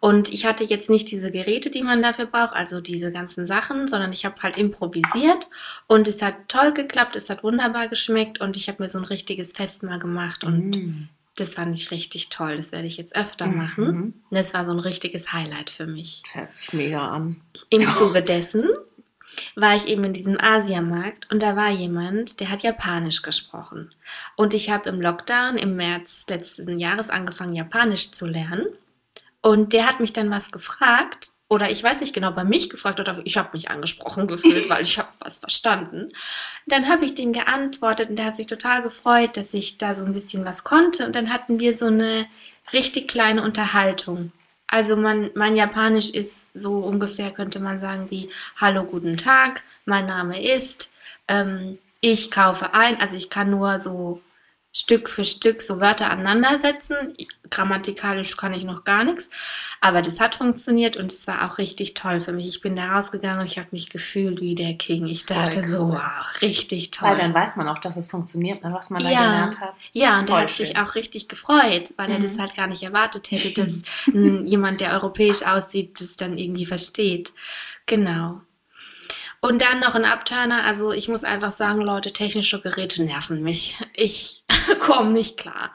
Und 0.00 0.32
ich 0.32 0.44
hatte 0.44 0.64
jetzt 0.64 0.90
nicht 0.90 1.10
diese 1.10 1.30
Geräte, 1.30 1.70
die 1.70 1.82
man 1.82 2.02
dafür 2.02 2.26
braucht, 2.26 2.54
also 2.54 2.80
diese 2.80 3.12
ganzen 3.12 3.46
Sachen, 3.46 3.88
sondern 3.88 4.12
ich 4.12 4.24
habe 4.24 4.42
halt 4.42 4.58
improvisiert 4.58 5.48
und 5.86 6.06
es 6.06 6.20
hat 6.20 6.48
toll 6.48 6.72
geklappt, 6.72 7.16
es 7.16 7.30
hat 7.30 7.42
wunderbar 7.42 7.88
geschmeckt 7.88 8.40
und 8.40 8.56
ich 8.56 8.68
habe 8.68 8.82
mir 8.82 8.88
so 8.88 8.98
ein 8.98 9.04
richtiges 9.04 9.52
Fest 9.52 9.82
mal 9.82 9.98
gemacht 9.98 10.44
und 10.44 10.76
mm. 10.76 11.08
das 11.36 11.54
fand 11.54 11.76
ich 11.76 11.90
richtig 11.90 12.28
toll. 12.28 12.56
Das 12.56 12.72
werde 12.72 12.86
ich 12.86 12.98
jetzt 12.98 13.16
öfter 13.16 13.46
mhm. 13.46 13.56
machen. 13.56 14.22
Das 14.30 14.52
war 14.52 14.66
so 14.66 14.72
ein 14.72 14.80
richtiges 14.80 15.32
Highlight 15.32 15.70
für 15.70 15.86
mich. 15.86 16.22
Das 16.24 16.34
hört 16.34 16.54
sich 16.54 16.72
mega 16.72 17.08
an. 17.08 17.40
Im 17.70 17.88
Zuge 17.94 18.22
dessen 18.22 18.68
war 19.54 19.76
ich 19.76 19.86
eben 19.86 20.04
in 20.04 20.12
diesem 20.12 20.40
Asiamarkt 20.40 21.30
und 21.30 21.42
da 21.42 21.56
war 21.56 21.70
jemand, 21.70 22.40
der 22.40 22.50
hat 22.50 22.62
Japanisch 22.62 23.22
gesprochen. 23.22 23.94
Und 24.36 24.54
ich 24.54 24.70
habe 24.70 24.88
im 24.88 25.00
Lockdown 25.00 25.56
im 25.56 25.76
März 25.76 26.26
letzten 26.28 26.78
Jahres 26.78 27.10
angefangen, 27.10 27.54
Japanisch 27.54 28.12
zu 28.12 28.26
lernen. 28.26 28.66
Und 29.42 29.72
der 29.72 29.86
hat 29.86 30.00
mich 30.00 30.12
dann 30.12 30.30
was 30.30 30.50
gefragt, 30.50 31.30
oder 31.48 31.70
ich 31.70 31.82
weiß 31.82 32.00
nicht 32.00 32.12
genau, 32.12 32.32
bei 32.32 32.44
mich 32.44 32.70
gefragt 32.70 32.98
oder 32.98 33.20
ich 33.24 33.36
habe 33.36 33.50
mich 33.52 33.70
angesprochen 33.70 34.26
gefühlt, 34.28 34.68
weil 34.68 34.82
ich 34.82 34.98
habe 34.98 35.08
was 35.20 35.38
verstanden. 35.38 36.08
Dann 36.66 36.88
habe 36.88 37.04
ich 37.04 37.14
dem 37.14 37.32
geantwortet 37.32 38.10
und 38.10 38.16
der 38.16 38.26
hat 38.26 38.36
sich 38.36 38.46
total 38.46 38.82
gefreut, 38.82 39.36
dass 39.36 39.54
ich 39.54 39.78
da 39.78 39.94
so 39.94 40.04
ein 40.04 40.12
bisschen 40.12 40.44
was 40.44 40.64
konnte. 40.64 41.06
Und 41.06 41.14
dann 41.14 41.32
hatten 41.32 41.60
wir 41.60 41.74
so 41.74 41.86
eine 41.86 42.26
richtig 42.72 43.08
kleine 43.08 43.42
Unterhaltung. 43.42 44.32
Also 44.68 44.96
man, 44.96 45.30
mein 45.34 45.56
Japanisch 45.56 46.10
ist 46.10 46.48
so 46.54 46.78
ungefähr, 46.78 47.30
könnte 47.30 47.60
man 47.60 47.78
sagen, 47.78 48.10
wie 48.10 48.30
Hallo, 48.56 48.84
guten 48.84 49.16
Tag, 49.16 49.62
mein 49.84 50.06
Name 50.06 50.42
ist, 50.42 50.92
ähm, 51.28 51.78
ich 52.00 52.30
kaufe 52.30 52.74
ein, 52.74 53.00
also 53.00 53.16
ich 53.16 53.30
kann 53.30 53.50
nur 53.50 53.80
so 53.80 54.20
Stück 54.78 55.08
für 55.08 55.24
Stück 55.24 55.62
so 55.62 55.80
Wörter 55.80 56.10
aneinandersetzen. 56.10 57.16
Grammatikalisch 57.48 58.36
kann 58.36 58.52
ich 58.52 58.62
noch 58.62 58.84
gar 58.84 59.04
nichts, 59.04 59.26
aber 59.80 60.02
das 60.02 60.20
hat 60.20 60.34
funktioniert 60.34 60.98
und 60.98 61.14
es 61.14 61.26
war 61.26 61.46
auch 61.46 61.56
richtig 61.56 61.94
toll 61.94 62.20
für 62.20 62.34
mich. 62.34 62.46
Ich 62.46 62.60
bin 62.60 62.76
da 62.76 62.94
rausgegangen 62.94 63.40
und 63.40 63.46
ich 63.46 63.56
habe 63.56 63.68
mich 63.72 63.88
gefühlt 63.88 64.42
wie 64.42 64.54
der 64.54 64.74
King. 64.74 65.06
Ich 65.06 65.24
dachte 65.24 65.62
cool. 65.62 65.70
so, 65.70 65.78
wow, 65.92 66.42
richtig 66.42 66.90
toll. 66.90 67.08
Weil 67.08 67.16
dann 67.16 67.32
weiß 67.32 67.56
man 67.56 67.68
auch, 67.68 67.78
dass 67.78 67.96
es 67.96 68.10
funktioniert, 68.10 68.62
ne, 68.64 68.74
was 68.76 68.90
man 68.90 69.02
da 69.02 69.08
gelernt 69.08 69.60
hat. 69.60 69.76
Ja, 69.94 70.18
und 70.18 70.28
er 70.28 70.42
hat 70.42 70.50
schön. 70.50 70.66
sich 70.66 70.76
auch 70.76 70.94
richtig 70.94 71.28
gefreut, 71.28 71.94
weil 71.96 72.08
mhm. 72.08 72.14
er 72.16 72.18
das 72.18 72.34
mhm. 72.34 72.40
halt 72.42 72.54
gar 72.54 72.66
nicht 72.66 72.82
erwartet 72.82 73.30
hätte, 73.30 73.54
dass 73.54 73.70
jemand, 74.12 74.82
der 74.82 74.92
europäisch 74.92 75.42
aussieht, 75.42 76.02
das 76.02 76.16
dann 76.16 76.36
irgendwie 76.36 76.66
versteht. 76.66 77.32
Genau. 77.86 78.42
Und 79.46 79.62
dann 79.62 79.78
noch 79.78 79.94
ein 79.94 80.04
Abturner. 80.04 80.64
Also 80.64 80.90
ich 80.90 81.06
muss 81.06 81.22
einfach 81.22 81.52
sagen, 81.52 81.80
Leute, 81.80 82.12
technische 82.12 82.60
Geräte 82.60 83.04
nerven 83.04 83.44
mich. 83.44 83.78
Ich 83.94 84.42
komme 84.80 85.12
nicht 85.12 85.36
klar. 85.36 85.70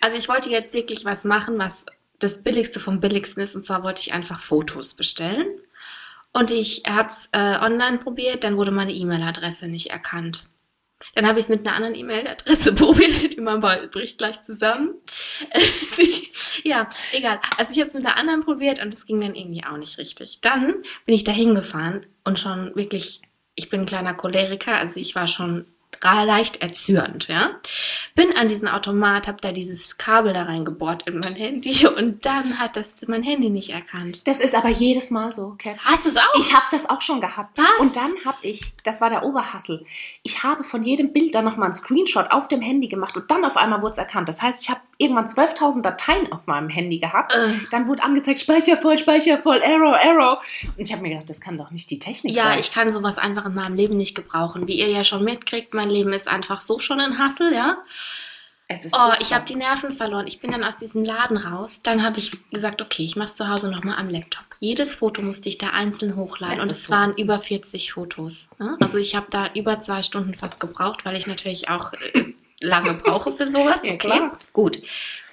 Also 0.00 0.16
ich 0.16 0.26
wollte 0.30 0.48
jetzt 0.48 0.72
wirklich 0.72 1.04
was 1.04 1.24
machen, 1.24 1.58
was 1.58 1.84
das 2.18 2.42
Billigste 2.42 2.80
vom 2.80 3.00
Billigsten 3.00 3.42
ist. 3.42 3.56
Und 3.56 3.66
zwar 3.66 3.82
wollte 3.82 4.00
ich 4.00 4.14
einfach 4.14 4.40
Fotos 4.40 4.94
bestellen. 4.94 5.46
Und 6.32 6.50
ich 6.50 6.84
habe 6.86 7.08
es 7.08 7.28
äh, 7.32 7.58
online 7.60 7.98
probiert, 7.98 8.42
dann 8.42 8.56
wurde 8.56 8.70
meine 8.70 8.94
E-Mail-Adresse 8.94 9.68
nicht 9.68 9.90
erkannt. 9.90 10.48
Dann 11.14 11.26
habe 11.26 11.38
ich 11.38 11.44
es 11.44 11.48
mit 11.48 11.66
einer 11.66 11.76
anderen 11.76 11.94
E-Mail-Adresse 11.94 12.74
probiert, 12.74 13.36
die 13.36 13.40
man 13.40 13.60
bricht 13.60 14.18
gleich 14.18 14.42
zusammen. 14.42 14.94
ja, 16.64 16.88
egal. 17.12 17.40
Also 17.58 17.72
ich 17.72 17.78
habe 17.78 17.88
es 17.88 17.94
mit 17.94 18.06
einer 18.06 18.16
anderen 18.16 18.40
probiert 18.40 18.82
und 18.82 18.92
es 18.92 19.06
ging 19.06 19.20
dann 19.20 19.34
irgendwie 19.34 19.64
auch 19.64 19.76
nicht 19.76 19.98
richtig. 19.98 20.40
Dann 20.40 20.82
bin 21.06 21.14
ich 21.14 21.24
da 21.24 21.32
hingefahren 21.32 22.06
und 22.24 22.38
schon 22.38 22.74
wirklich, 22.74 23.22
ich 23.54 23.68
bin 23.70 23.80
ein 23.80 23.86
kleiner 23.86 24.14
Choleriker, 24.14 24.76
also 24.76 24.98
ich 24.98 25.14
war 25.14 25.26
schon 25.26 25.66
leicht 26.02 26.62
erzürnt, 26.62 27.28
ja. 27.28 27.50
Bin 28.14 28.36
an 28.36 28.48
diesen 28.48 28.68
Automat, 28.68 29.28
habe 29.28 29.38
da 29.40 29.52
dieses 29.52 29.98
Kabel 29.98 30.32
da 30.32 30.44
reingebohrt 30.44 31.06
in 31.06 31.18
mein 31.20 31.34
Handy 31.34 31.86
und 31.96 32.24
dann 32.24 32.58
hat 32.58 32.76
das 32.76 32.94
mein 33.06 33.22
Handy 33.22 33.50
nicht 33.50 33.70
erkannt. 33.70 34.26
Das 34.26 34.40
ist 34.40 34.54
aber 34.54 34.68
jedes 34.68 35.10
Mal 35.10 35.32
so, 35.32 35.56
Kat. 35.58 35.76
Hast 35.84 36.06
du 36.06 36.10
es 36.10 36.16
auch? 36.16 36.34
Ich 36.38 36.52
habe 36.52 36.66
das 36.70 36.88
auch 36.88 37.02
schon 37.02 37.20
gehabt. 37.20 37.58
Was? 37.58 37.80
Und 37.80 37.96
dann 37.96 38.12
habe 38.24 38.38
ich, 38.42 38.74
das 38.84 39.00
war 39.00 39.10
der 39.10 39.24
Oberhassel, 39.24 39.84
ich 40.22 40.42
habe 40.42 40.64
von 40.64 40.82
jedem 40.82 41.12
Bild 41.12 41.34
dann 41.34 41.44
nochmal 41.44 41.66
einen 41.66 41.74
Screenshot 41.74 42.30
auf 42.30 42.48
dem 42.48 42.60
Handy 42.60 42.88
gemacht 42.88 43.16
und 43.16 43.30
dann 43.30 43.44
auf 43.44 43.56
einmal 43.56 43.82
wurde 43.82 43.92
es 43.92 43.98
erkannt. 43.98 44.28
Das 44.28 44.42
heißt, 44.42 44.62
ich 44.62 44.70
habe 44.70 44.80
irgendwann 44.98 45.26
12.000 45.26 45.82
Dateien 45.82 46.32
auf 46.32 46.46
meinem 46.46 46.68
Handy 46.68 46.98
gehabt. 46.98 47.34
Äh. 47.34 47.54
Dann 47.70 47.88
wurde 47.88 48.02
angezeigt, 48.02 48.40
Speicher 48.40 48.76
voll, 48.76 48.98
Speicher 48.98 49.38
voll, 49.38 49.58
Error, 49.58 49.96
Error. 49.96 50.40
Und 50.76 50.80
ich 50.80 50.92
habe 50.92 51.02
mir 51.02 51.10
gedacht, 51.10 51.30
das 51.30 51.40
kann 51.40 51.58
doch 51.58 51.70
nicht 51.70 51.90
die 51.90 51.98
Technik 51.98 52.34
ja, 52.34 52.44
sein. 52.44 52.52
Ja, 52.54 52.60
ich 52.60 52.72
kann 52.72 52.90
sowas 52.90 53.18
einfach 53.18 53.46
in 53.46 53.54
meinem 53.54 53.74
Leben 53.74 53.96
nicht 53.96 54.14
gebrauchen. 54.14 54.68
Wie 54.68 54.78
ihr 54.78 54.88
ja 54.88 55.04
schon 55.04 55.24
mitkriegt, 55.24 55.74
mein 55.74 55.90
Leben 55.90 56.12
ist 56.12 56.28
einfach 56.28 56.60
so 56.60 56.78
schon 56.78 57.00
ein 57.00 57.18
Hassel, 57.18 57.52
ja. 57.52 57.78
Es 58.66 58.86
ist 58.86 58.96
oh, 58.96 59.12
ich 59.20 59.34
habe 59.34 59.44
die 59.44 59.56
Nerven 59.56 59.92
verloren. 59.92 60.26
Ich 60.26 60.40
bin 60.40 60.50
dann 60.50 60.64
aus 60.64 60.76
diesem 60.76 61.04
Laden 61.04 61.36
raus. 61.36 61.80
Dann 61.82 62.02
habe 62.02 62.18
ich 62.18 62.32
gesagt, 62.50 62.80
okay, 62.80 63.04
ich 63.04 63.14
mache 63.14 63.28
es 63.28 63.36
zu 63.36 63.48
Hause 63.48 63.70
nochmal 63.70 63.98
am 63.98 64.08
Laptop. 64.08 64.44
Jedes 64.58 64.94
Foto 64.94 65.20
musste 65.20 65.50
ich 65.50 65.58
da 65.58 65.70
einzeln 65.70 66.16
hochladen 66.16 66.60
und 66.60 66.72
es 66.72 66.86
so 66.86 66.92
waren 66.92 67.12
über 67.12 67.38
40 67.38 67.92
Fotos. 67.92 68.48
Ne? 68.58 68.78
Also 68.80 68.96
ich 68.96 69.14
habe 69.14 69.26
da 69.28 69.50
über 69.54 69.82
zwei 69.82 70.00
Stunden 70.02 70.32
fast 70.32 70.60
gebraucht, 70.60 71.04
weil 71.04 71.16
ich 71.16 71.26
natürlich 71.26 71.68
auch 71.68 71.92
äh, 71.92 72.32
lange 72.64 72.94
brauche 73.02 73.32
für 73.32 73.50
sowas. 73.50 73.80
ja, 73.84 73.96
klar. 73.96 74.38
Gut. 74.52 74.78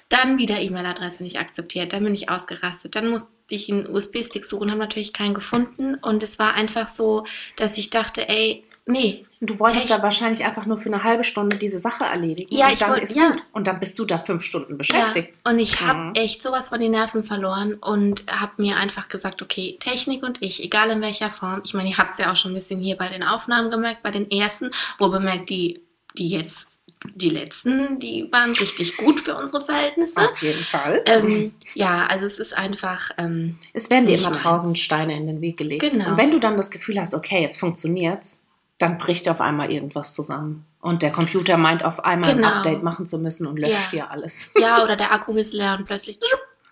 Dann 0.08 0.36
wieder 0.38 0.60
E-Mail-Adresse 0.60 1.22
nicht 1.22 1.38
akzeptiert. 1.38 1.92
Dann 1.94 2.04
bin 2.04 2.14
ich 2.14 2.28
ausgerastet. 2.28 2.94
Dann 2.96 3.08
musste 3.08 3.28
ich 3.48 3.72
einen 3.72 3.86
USB-Stick 3.86 4.44
suchen, 4.44 4.70
habe 4.70 4.80
natürlich 4.80 5.12
keinen 5.14 5.32
gefunden. 5.34 5.94
Und 5.94 6.22
es 6.22 6.38
war 6.38 6.54
einfach 6.54 6.86
so, 6.88 7.24
dass 7.56 7.78
ich 7.78 7.88
dachte, 7.90 8.28
ey, 8.28 8.62
nee. 8.84 9.24
Du 9.44 9.58
wolltest 9.58 9.90
da 9.90 10.00
wahrscheinlich 10.02 10.44
einfach 10.44 10.66
nur 10.66 10.78
für 10.78 10.88
eine 10.92 11.02
halbe 11.02 11.24
Stunde 11.24 11.56
diese 11.56 11.78
Sache 11.80 12.04
erledigen. 12.04 12.54
Ja, 12.54 12.66
und 12.66 12.72
ich 12.74 12.78
dann 12.78 12.90
wollt, 12.92 13.02
ist 13.02 13.16
ja. 13.16 13.30
gut. 13.30 13.42
Und 13.52 13.66
dann 13.66 13.80
bist 13.80 13.98
du 13.98 14.04
da 14.04 14.18
fünf 14.18 14.44
Stunden 14.44 14.78
beschäftigt. 14.78 15.34
Ja, 15.44 15.50
und 15.50 15.58
ich 15.58 15.80
habe 15.80 15.98
Mhm. 15.98 16.12
echt 16.14 16.42
sowas 16.44 16.68
von 16.68 16.78
den 16.78 16.92
Nerven 16.92 17.24
verloren 17.24 17.74
und 17.74 18.24
habe 18.30 18.52
mir 18.58 18.76
einfach 18.76 19.08
gesagt, 19.08 19.42
okay, 19.42 19.78
Technik 19.80 20.22
und 20.22 20.42
ich, 20.42 20.62
egal 20.62 20.90
in 20.90 21.00
welcher 21.00 21.28
Form. 21.30 21.62
Ich 21.64 21.74
meine, 21.74 21.88
ihr 21.88 21.96
habt 21.98 22.12
es 22.12 22.18
ja 22.18 22.30
auch 22.30 22.36
schon 22.36 22.52
ein 22.52 22.54
bisschen 22.54 22.78
hier 22.78 22.96
bei 22.96 23.08
den 23.08 23.24
Aufnahmen 23.24 23.70
gemerkt, 23.70 24.02
bei 24.04 24.10
den 24.12 24.30
ersten, 24.30 24.70
wo 24.98 25.08
bemerkt, 25.08 25.50
die, 25.50 25.80
die 26.16 26.28
jetzt, 26.28 26.71
die 27.14 27.30
letzten, 27.30 27.98
die 27.98 28.28
waren 28.32 28.50
richtig 28.52 28.96
gut 28.96 29.20
für 29.20 29.34
unsere 29.36 29.64
Verhältnisse. 29.64 30.20
Auf 30.30 30.40
jeden 30.42 30.62
Fall. 30.62 31.02
Ähm, 31.06 31.52
ja, 31.74 32.06
also 32.06 32.26
es 32.26 32.38
ist 32.38 32.54
einfach. 32.56 33.10
Ähm, 33.18 33.58
es 33.72 33.90
werden 33.90 34.06
dir 34.06 34.18
immer 34.18 34.32
tausend 34.32 34.78
Steine 34.78 35.16
in 35.16 35.26
den 35.26 35.40
Weg 35.40 35.56
gelegt. 35.56 35.82
Genau. 35.82 36.10
Und 36.10 36.16
wenn 36.16 36.30
du 36.30 36.38
dann 36.38 36.56
das 36.56 36.70
Gefühl 36.70 36.98
hast, 37.00 37.14
okay, 37.14 37.40
jetzt 37.42 37.58
funktioniert's, 37.58 38.44
dann 38.78 38.98
bricht 38.98 39.28
auf 39.28 39.40
einmal 39.40 39.70
irgendwas 39.70 40.14
zusammen. 40.14 40.64
Und 40.80 41.02
der 41.02 41.12
Computer 41.12 41.56
meint 41.56 41.84
auf 41.84 42.04
einmal 42.04 42.34
Genau. 42.34 42.48
ein 42.48 42.54
Update 42.54 42.82
machen 42.82 43.06
zu 43.06 43.18
müssen 43.18 43.46
und 43.46 43.58
löscht 43.58 43.74
Ja. 43.74 43.88
dir 43.90 44.10
alles. 44.10 44.52
ja, 44.58 44.82
oder 44.82 44.96
der 44.96 45.12
Akku 45.12 45.32
ist 45.36 45.52
leer 45.52 45.76
und 45.78 45.84
plötzlich 45.86 46.18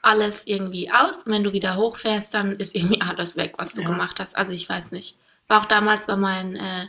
alles 0.02 0.46
irgendwie 0.46 0.90
aus. 0.90 1.24
Und 1.24 1.32
wenn 1.32 1.44
du 1.44 1.52
wieder 1.52 1.76
hochfährst, 1.76 2.34
dann 2.34 2.56
ist 2.56 2.74
irgendwie 2.74 3.00
alles 3.00 3.36
weg, 3.36 3.54
was 3.58 3.74
du 3.74 3.82
Ja. 3.82 3.88
gemacht 3.88 4.18
hast. 4.18 4.36
Also 4.36 4.52
ich 4.52 4.68
weiß 4.68 4.90
nicht. 4.92 5.16
War 5.46 5.60
auch 5.60 5.66
damals 5.66 6.06
bei 6.06 6.16
meinen 6.16 6.56
äh, 6.56 6.86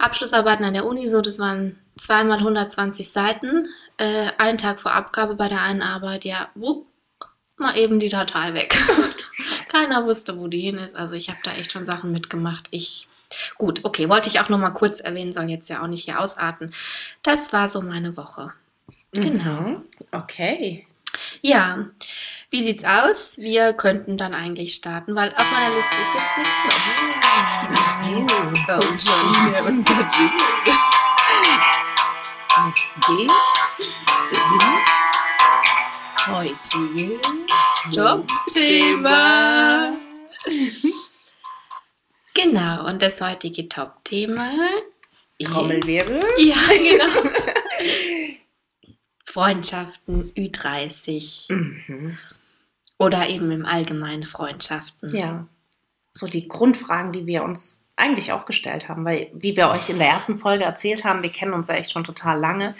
Abschlussarbeiten 0.00 0.64
an 0.64 0.74
der 0.74 0.86
Uni 0.86 1.08
so, 1.08 1.20
das 1.20 1.38
waren 1.38 1.78
zweimal 1.96 2.38
120 2.38 3.10
Seiten. 3.10 3.68
Äh, 3.98 4.30
einen 4.38 4.58
Tag 4.58 4.80
vor 4.80 4.92
Abgabe 4.92 5.34
bei 5.34 5.48
der 5.48 5.62
einen 5.62 5.82
Arbeit, 5.82 6.24
ja, 6.24 6.48
wupp, 6.54 6.86
mal 7.56 7.76
eben 7.76 8.00
die 8.00 8.08
Datei 8.08 8.54
weg. 8.54 8.74
Keiner 9.72 10.04
wusste, 10.06 10.38
wo 10.38 10.48
die 10.48 10.60
hin 10.60 10.78
ist. 10.78 10.96
Also 10.96 11.14
ich 11.14 11.28
habe 11.28 11.40
da 11.44 11.52
echt 11.52 11.72
schon 11.72 11.84
Sachen 11.84 12.12
mitgemacht. 12.12 12.68
Ich 12.70 13.08
Gut, 13.58 13.84
okay, 13.84 14.08
wollte 14.08 14.28
ich 14.28 14.40
auch 14.40 14.48
noch 14.48 14.58
mal 14.58 14.70
kurz 14.70 15.00
erwähnen, 15.00 15.32
soll 15.32 15.44
jetzt 15.44 15.68
ja 15.68 15.82
auch 15.82 15.86
nicht 15.86 16.04
hier 16.04 16.20
ausarten. 16.20 16.74
Das 17.22 17.52
war 17.52 17.68
so 17.68 17.80
meine 17.80 18.16
Woche. 18.16 18.52
Genau. 19.12 19.60
Mhm. 19.60 19.84
Okay. 20.12 20.86
Ja, 21.40 21.86
wie 22.50 22.62
sieht's 22.62 22.84
aus? 22.84 23.38
Wir 23.38 23.72
könnten 23.72 24.16
dann 24.16 24.34
eigentlich 24.34 24.74
starten, 24.74 25.14
weil 25.14 25.32
auf 25.36 25.50
meiner 25.52 25.72
Liste 25.74 25.94
ist 25.96 26.14
jetzt 26.14 26.36
nichts 26.38 26.64
mehr. 26.64 26.78
Nein. 27.70 28.26
Kommt 28.66 29.00
schon 29.00 29.22
hier 29.44 29.58
unser 29.66 30.10
Jingle. 30.10 30.78
Es 32.68 32.92
geht 33.06 33.32
Heutige 36.28 37.20
Top-Thema. 37.92 39.96
Genau, 42.34 42.86
und 42.86 43.00
das 43.02 43.20
heutige 43.20 43.68
Top-Thema 43.68 44.52
Trommelwirbel. 45.42 46.22
Ja, 46.38 46.56
genau. 46.68 47.30
Freundschaften 49.24 50.32
Ü30 50.34 51.52
Mhm. 51.52 52.18
Oder 53.00 53.30
eben 53.30 53.50
im 53.50 53.64
Allgemeinen 53.64 54.24
Freundschaften. 54.24 55.16
Ja. 55.16 55.46
So 56.12 56.26
die 56.26 56.48
Grundfragen, 56.48 57.12
die 57.12 57.26
wir 57.26 57.42
uns 57.42 57.80
eigentlich 57.96 58.32
auch 58.32 58.44
gestellt 58.44 58.88
haben, 58.88 59.06
weil, 59.06 59.30
wie 59.32 59.56
wir 59.56 59.70
euch 59.70 59.88
in 59.88 59.98
der 59.98 60.08
ersten 60.08 60.38
Folge 60.38 60.64
erzählt 60.64 61.02
haben, 61.04 61.22
wir 61.22 61.32
kennen 61.32 61.54
uns 61.54 61.68
ja 61.68 61.76
echt 61.76 61.92
schon 61.92 62.04
total 62.04 62.38
lange 62.38 62.74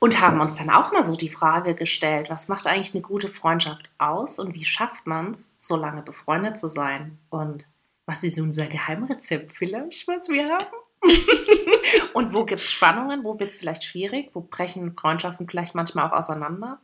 und 0.00 0.20
haben 0.20 0.40
uns 0.40 0.56
dann 0.56 0.70
auch 0.70 0.90
mal 0.90 1.04
so 1.04 1.14
die 1.14 1.28
Frage 1.28 1.76
gestellt, 1.76 2.30
was 2.30 2.48
macht 2.48 2.66
eigentlich 2.66 2.94
eine 2.94 3.02
gute 3.02 3.28
Freundschaft 3.28 3.88
aus 3.98 4.40
und 4.40 4.54
wie 4.54 4.64
schafft 4.64 5.06
man 5.06 5.30
es, 5.30 5.54
so 5.58 5.76
lange 5.76 6.02
befreundet 6.02 6.58
zu 6.58 6.68
sein? 6.68 7.18
Und 7.30 7.64
was 8.06 8.24
ist 8.24 8.40
unser 8.40 8.66
Geheimrezept 8.66 9.52
vielleicht, 9.52 10.08
was 10.08 10.28
wir 10.28 10.48
haben? 10.48 10.66
und 12.14 12.34
wo 12.34 12.44
gibt 12.44 12.62
es 12.62 12.72
Spannungen? 12.72 13.22
Wo 13.22 13.38
wird 13.38 13.50
es 13.50 13.56
vielleicht 13.56 13.84
schwierig? 13.84 14.30
Wo 14.32 14.40
brechen 14.40 14.96
Freundschaften 14.98 15.48
vielleicht 15.48 15.76
manchmal 15.76 16.08
auch 16.08 16.12
auseinander? 16.12 16.80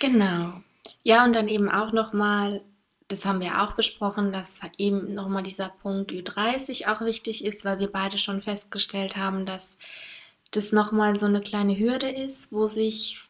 Genau. 0.00 0.54
Ja, 1.02 1.24
und 1.24 1.34
dann 1.34 1.48
eben 1.48 1.70
auch 1.70 1.92
nochmal, 1.92 2.62
das 3.08 3.24
haben 3.24 3.40
wir 3.40 3.62
auch 3.62 3.72
besprochen, 3.72 4.32
dass 4.32 4.60
eben 4.76 5.14
nochmal 5.14 5.42
dieser 5.42 5.68
Punkt 5.68 6.12
Ü30 6.12 6.88
auch 6.92 7.00
wichtig 7.00 7.44
ist, 7.44 7.64
weil 7.64 7.78
wir 7.78 7.90
beide 7.90 8.18
schon 8.18 8.42
festgestellt 8.42 9.16
haben, 9.16 9.46
dass 9.46 9.78
das 10.50 10.72
nochmal 10.72 11.18
so 11.18 11.26
eine 11.26 11.40
kleine 11.40 11.78
Hürde 11.78 12.10
ist, 12.10 12.52
wo 12.52 12.66
sich 12.66 13.20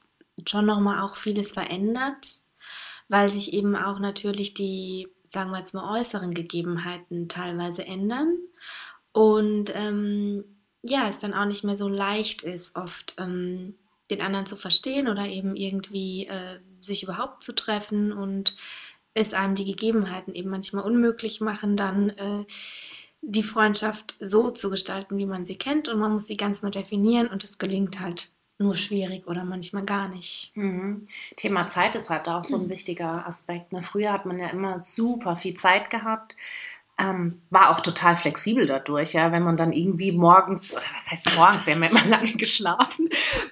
schon 0.49 0.67
nochmal 0.67 1.01
auch 1.03 1.17
vieles 1.17 1.53
verändert, 1.53 2.41
weil 3.09 3.31
sich 3.31 3.53
eben 3.53 3.77
auch 3.77 3.99
natürlich 3.99 4.55
die, 4.55 5.09
sagen 5.27 5.51
wir 5.51 5.59
jetzt 5.59 5.75
mal, 5.75 6.01
äußeren 6.01 6.35
Gegebenheiten 6.35 7.29
teilweise 7.29 7.87
ändern. 7.87 8.37
Und 9.13 9.73
ähm, 9.75 10.45
ja, 10.83 11.09
es 11.09 11.19
dann 11.19 11.35
auch 11.35 11.45
nicht 11.45 11.65
mehr 11.65 11.77
so 11.77 11.89
leicht 11.89 12.43
ist, 12.43 12.75
oft 12.77 13.15
ähm, 13.19 13.75
den 14.11 14.23
anderen 14.23 14.47
zu 14.47 14.57
verstehen 14.57 15.09
oder 15.09 15.27
eben 15.27 15.57
irgendwie 15.57 16.27
äh, 16.27 16.61
sich 16.81 17.03
überhaupt 17.03 17.43
zu 17.45 17.55
treffen 17.55 18.13
und 18.13 18.57
es 19.15 19.35
einem 19.35 19.55
die 19.55 19.65
Gegebenheiten 19.65 20.35
eben 20.35 20.51
manchmal 20.51 20.85
unmöglich 20.85 21.41
machen, 21.41 21.77
dann 21.77 22.11
äh, 22.11 22.45
die 23.23 23.43
Freundschaft 23.43 24.17
so 24.21 24.51
zu 24.51 24.71
gestalten, 24.71 25.19
wie 25.19 25.27
man 25.27 25.45
sie 25.45 25.57
kennt 25.57 25.89
und 25.89 25.99
man 25.99 26.13
muss 26.13 26.27
sie 26.27 26.37
ganz 26.37 26.63
neu 26.63 26.71
definieren 26.71 27.27
und 27.27 27.45
es 27.45 27.59
gelingt 27.59 28.01
halt 28.01 28.33
nur 28.59 28.77
schwierig 28.77 29.27
oder 29.27 29.45
manchmal 29.45 29.85
gar 29.85 30.09
nicht. 30.09 30.53
Mhm. 30.55 31.09
Thema 31.37 31.67
Zeit 31.67 31.97
ist 31.97 32.11
halt 32.11 32.29
auch 32.29 32.45
so 32.45 32.57
ein 32.57 32.69
wichtiger 32.69 33.27
Aspekt. 33.27 33.73
Ne? 33.73 33.83
Früher 33.83 34.13
hat 34.13 34.27
man 34.27 34.39
ja 34.39 34.49
immer 34.49 34.83
super 34.83 35.37
viel 35.37 35.55
Zeit 35.55 35.89
gehabt. 35.91 36.37
Ähm, 37.01 37.41
war 37.51 37.71
auch 37.71 37.81
total 37.81 38.17
flexibel 38.17 38.67
dadurch, 38.67 39.15
ja, 39.15 39.33
wenn 39.33 39.43
man 39.43 39.57
dann 39.57 39.73
irgendwie 39.73 40.13
morgens, 40.13 40.77
was 40.97 41.11
heißt 41.11 41.35
morgens, 41.35 41.67
wir 41.67 41.75
haben 41.75 41.83
ja 41.83 41.91
immer 41.91 42.05
lange 42.09 42.33
geschlafen, 42.35 43.09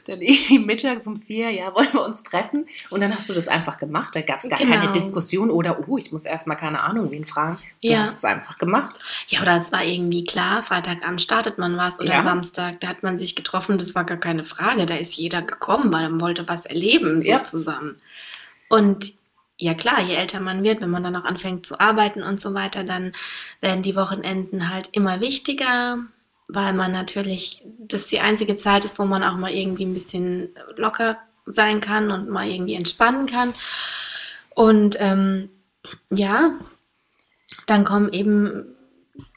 dann 0.07 0.21
irgendwie 0.21 0.59
mittags 0.59 1.07
um 1.07 1.21
vier, 1.21 1.51
ja, 1.51 1.75
wollen 1.75 1.93
wir 1.93 2.05
uns 2.05 2.23
treffen 2.23 2.67
und 2.91 3.01
dann 3.01 3.15
hast 3.15 3.29
du 3.29 3.35
das 3.35 3.49
einfach 3.49 3.79
gemacht, 3.79 4.15
da 4.15 4.21
gab 4.21 4.41
es 4.41 4.51
gar 4.51 4.59
genau. 4.59 4.77
keine 4.77 4.93
Diskussion 4.93 5.51
oder, 5.51 5.89
oh, 5.89 5.97
ich 5.97 6.13
muss 6.13 6.25
erstmal 6.25 6.57
keine 6.57 6.81
Ahnung 6.81 7.11
wen 7.11 7.25
fragen, 7.25 7.59
du 7.83 7.89
ja. 7.89 8.01
hast 8.01 8.19
es 8.19 8.25
einfach 8.25 8.59
gemacht. 8.59 8.97
Ja, 9.29 9.43
oder 9.43 9.57
es 9.57 9.73
war 9.73 9.85
irgendwie 9.85 10.25
klar, 10.25 10.63
Freitagabend 10.63 11.23
startet 11.23 11.59
man 11.59 11.77
was 11.77 12.01
oder 12.01 12.11
ja. 12.11 12.23
Samstag, 12.23 12.81
da 12.81 12.89
hat 12.89 13.03
man 13.03 13.17
sich 13.17 13.35
getroffen, 13.35 13.79
das 13.79 13.95
war 13.95 14.05
gar 14.05 14.19
keine 14.19 14.45
Frage, 14.45 14.85
da 14.85 14.95
ist 14.95 15.17
jeder 15.17 15.43
gekommen, 15.43 15.93
weil 15.93 16.09
man 16.11 16.21
wollte 16.21 16.49
was 16.49 16.67
erleben, 16.67 17.21
so 17.21 17.31
ja. 17.31 17.43
zusammen. 17.43 17.97
Und 18.69 19.18
ja 19.59 19.75
klar, 19.75 20.01
je 20.01 20.15
älter 20.15 20.41
man 20.41 20.63
wird, 20.63 20.81
wenn 20.81 20.91
man 20.91 21.03
dann 21.03 21.17
auch 21.17 21.25
anfängt 21.25 21.67
zu 21.67 21.79
arbeiten 21.81 22.23
und 22.23 22.41
so 22.41 22.55
weiter, 22.55 22.85
dann 22.85 23.13
werden 23.61 23.83
die 23.83 23.97
Wochenenden 23.97 24.73
halt 24.73 24.89
immer 24.93 25.21
wichtiger, 25.21 25.99
weil 26.47 26.73
man 26.73 26.93
natürlich, 26.93 27.63
das 27.79 28.07
die 28.07 28.21
einzige 28.21 28.57
Zeit 28.57 28.85
ist, 28.85 28.99
wo 28.99 29.05
man 29.05 29.25
auch 29.25 29.37
mal 29.37 29.53
irgendwie 29.53 29.85
ein 29.85 29.93
bisschen 29.93 30.51
locker 30.77 31.19
sein 31.45 31.81
kann 31.81 32.11
und 32.11 32.29
mal 32.31 32.49
irgendwie 32.49 32.75
entspannen 32.75 33.27
kann. 33.27 33.53
Und 34.55 34.97
ähm, 35.01 35.51
ja, 36.11 36.55
dann 37.67 37.85
kommen 37.85 38.13
eben 38.13 38.65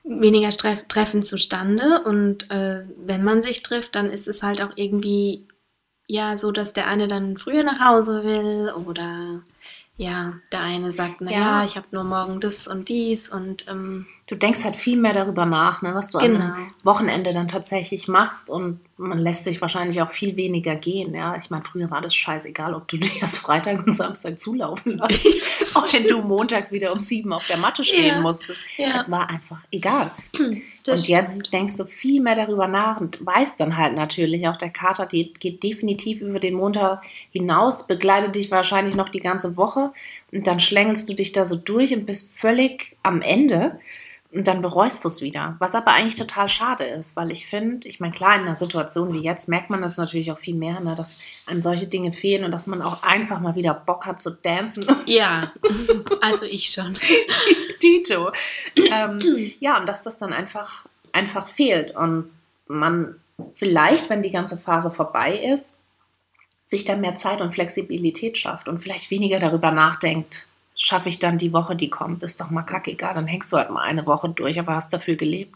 weniger 0.03 0.49
Treffen 0.49 1.23
zustande 1.23 2.01
und 2.03 2.51
äh, 2.51 2.83
wenn 2.97 3.23
man 3.23 3.41
sich 3.41 3.63
trifft, 3.63 3.95
dann 3.95 4.09
ist 4.09 4.27
es 4.27 4.43
halt 4.43 4.61
auch 4.61 4.71
irgendwie 4.75 5.47
ja 6.07 6.37
so, 6.37 6.51
dass 6.51 6.73
der 6.73 6.87
eine 6.87 7.07
dann 7.07 7.37
früher 7.37 7.63
nach 7.63 7.79
Hause 7.79 8.23
will 8.23 8.71
oder 8.87 9.43
ja, 10.01 10.33
der 10.51 10.61
eine 10.61 10.91
sagt, 10.91 11.21
naja, 11.21 11.59
ja. 11.59 11.63
ich 11.63 11.77
habe 11.77 11.85
nur 11.91 12.03
morgen 12.03 12.41
das 12.41 12.67
und 12.67 12.89
dies 12.89 13.29
und 13.29 13.67
ähm, 13.69 14.07
du 14.27 14.35
denkst 14.35 14.63
halt 14.63 14.75
viel 14.75 14.97
mehr 14.97 15.13
darüber 15.13 15.45
nach, 15.45 15.81
ne, 15.81 15.93
was 15.93 16.11
du 16.11 16.19
genau. 16.19 16.45
am 16.45 16.73
Wochenende 16.83 17.33
dann 17.33 17.47
tatsächlich 17.47 18.07
machst 18.07 18.49
und 18.49 18.79
man 18.97 19.19
lässt 19.19 19.43
sich 19.43 19.61
wahrscheinlich 19.61 20.01
auch 20.01 20.11
viel 20.11 20.35
weniger 20.35 20.75
gehen. 20.75 21.13
Ja, 21.13 21.35
ich 21.35 21.49
meine, 21.49 21.63
früher 21.63 21.89
war 21.89 22.01
das 22.01 22.15
scheißegal, 22.15 22.73
ob 22.73 22.87
du 22.87 22.97
dir 22.99 23.09
erst 23.19 23.39
Freitag 23.39 23.85
und 23.85 23.93
Samstag 23.93 24.39
zulaufen 24.39 24.97
lässt, 24.97 25.75
auch 25.75 25.91
wenn 25.93 26.07
du 26.07 26.21
montags 26.21 26.71
wieder 26.71 26.93
um 26.93 26.99
sieben 26.99 27.33
auf 27.33 27.47
der 27.47 27.57
Matte 27.57 27.83
stehen 27.83 28.15
ja. 28.15 28.21
musstest. 28.21 28.61
Ja. 28.77 29.01
Es 29.01 29.11
war 29.11 29.29
einfach 29.29 29.59
egal. 29.71 30.11
Das 30.83 31.01
und 31.01 31.09
jetzt 31.09 31.33
stimmt. 31.33 31.53
denkst 31.53 31.77
du 31.77 31.85
viel 31.85 32.23
mehr 32.23 32.33
darüber 32.33 32.67
nach 32.67 32.99
und 32.99 33.23
weißt 33.23 33.59
dann 33.59 33.77
halt 33.77 33.93
natürlich, 33.93 34.47
auch 34.47 34.55
der 34.55 34.71
Kater 34.71 35.05
die 35.05 35.31
geht 35.31 35.61
definitiv 35.61 36.21
über 36.21 36.39
den 36.39 36.55
Montag 36.55 37.03
hinaus, 37.29 37.85
begleitet 37.85 38.33
dich 38.33 38.49
wahrscheinlich 38.49 38.95
noch 38.95 39.09
die 39.09 39.19
ganze 39.19 39.57
Woche 39.57 39.91
und 40.31 40.47
dann 40.47 40.59
schlängelst 40.59 41.09
du 41.09 41.13
dich 41.13 41.31
da 41.31 41.45
so 41.45 41.55
durch 41.55 41.93
und 41.93 42.05
bist 42.05 42.37
völlig 42.37 42.97
am 43.03 43.21
Ende. 43.21 43.79
Und 44.33 44.47
dann 44.47 44.61
bereust 44.61 45.03
du 45.03 45.09
es 45.09 45.21
wieder. 45.21 45.57
Was 45.59 45.75
aber 45.75 45.91
eigentlich 45.91 46.15
total 46.15 46.47
schade 46.47 46.85
ist, 46.85 47.17
weil 47.17 47.31
ich 47.31 47.47
finde, 47.47 47.85
ich 47.85 47.99
meine, 47.99 48.13
klar, 48.13 48.35
in 48.35 48.43
einer 48.43 48.55
Situation 48.55 49.13
wie 49.13 49.19
jetzt 49.19 49.49
merkt 49.49 49.69
man 49.69 49.81
das 49.81 49.97
natürlich 49.97 50.31
auch 50.31 50.39
viel 50.39 50.55
mehr, 50.55 50.79
ne, 50.79 50.95
dass 50.95 51.21
einem 51.47 51.59
solche 51.59 51.87
Dinge 51.87 52.13
fehlen 52.13 52.45
und 52.45 52.51
dass 52.51 52.65
man 52.65 52.81
auch 52.81 53.03
einfach 53.03 53.41
mal 53.41 53.55
wieder 53.55 53.73
Bock 53.73 54.05
hat 54.05 54.21
zu 54.21 54.31
dancen. 54.31 54.87
Ja, 55.05 55.51
also 56.21 56.45
ich 56.45 56.69
schon. 56.69 56.97
Tito. 57.81 58.31
Ähm, 58.77 59.51
ja, 59.59 59.77
und 59.77 59.89
dass 59.89 60.03
das 60.03 60.17
dann 60.19 60.31
einfach, 60.31 60.85
einfach 61.11 61.47
fehlt. 61.47 61.93
Und 61.93 62.29
man 62.67 63.15
vielleicht, 63.53 64.09
wenn 64.09 64.23
die 64.23 64.31
ganze 64.31 64.57
Phase 64.57 64.91
vorbei 64.91 65.35
ist, 65.37 65.80
sich 66.71 66.85
dann 66.85 67.01
mehr 67.01 67.15
Zeit 67.15 67.41
und 67.41 67.53
Flexibilität 67.53 68.37
schafft 68.37 68.69
und 68.69 68.79
vielleicht 68.79 69.11
weniger 69.11 69.39
darüber 69.39 69.71
nachdenkt, 69.71 70.47
schaffe 70.73 71.09
ich 71.09 71.19
dann 71.19 71.37
die 71.37 71.51
Woche, 71.51 71.75
die 71.75 71.89
kommt. 71.89 72.23
Ist 72.23 72.39
doch 72.39 72.49
mal 72.49 72.63
kackegal, 72.63 73.13
dann 73.13 73.27
hängst 73.27 73.51
du 73.51 73.57
halt 73.57 73.69
mal 73.69 73.83
eine 73.83 74.05
Woche 74.07 74.29
durch, 74.29 74.57
aber 74.57 74.73
hast 74.73 74.93
dafür 74.93 75.15
gelebt. 75.17 75.53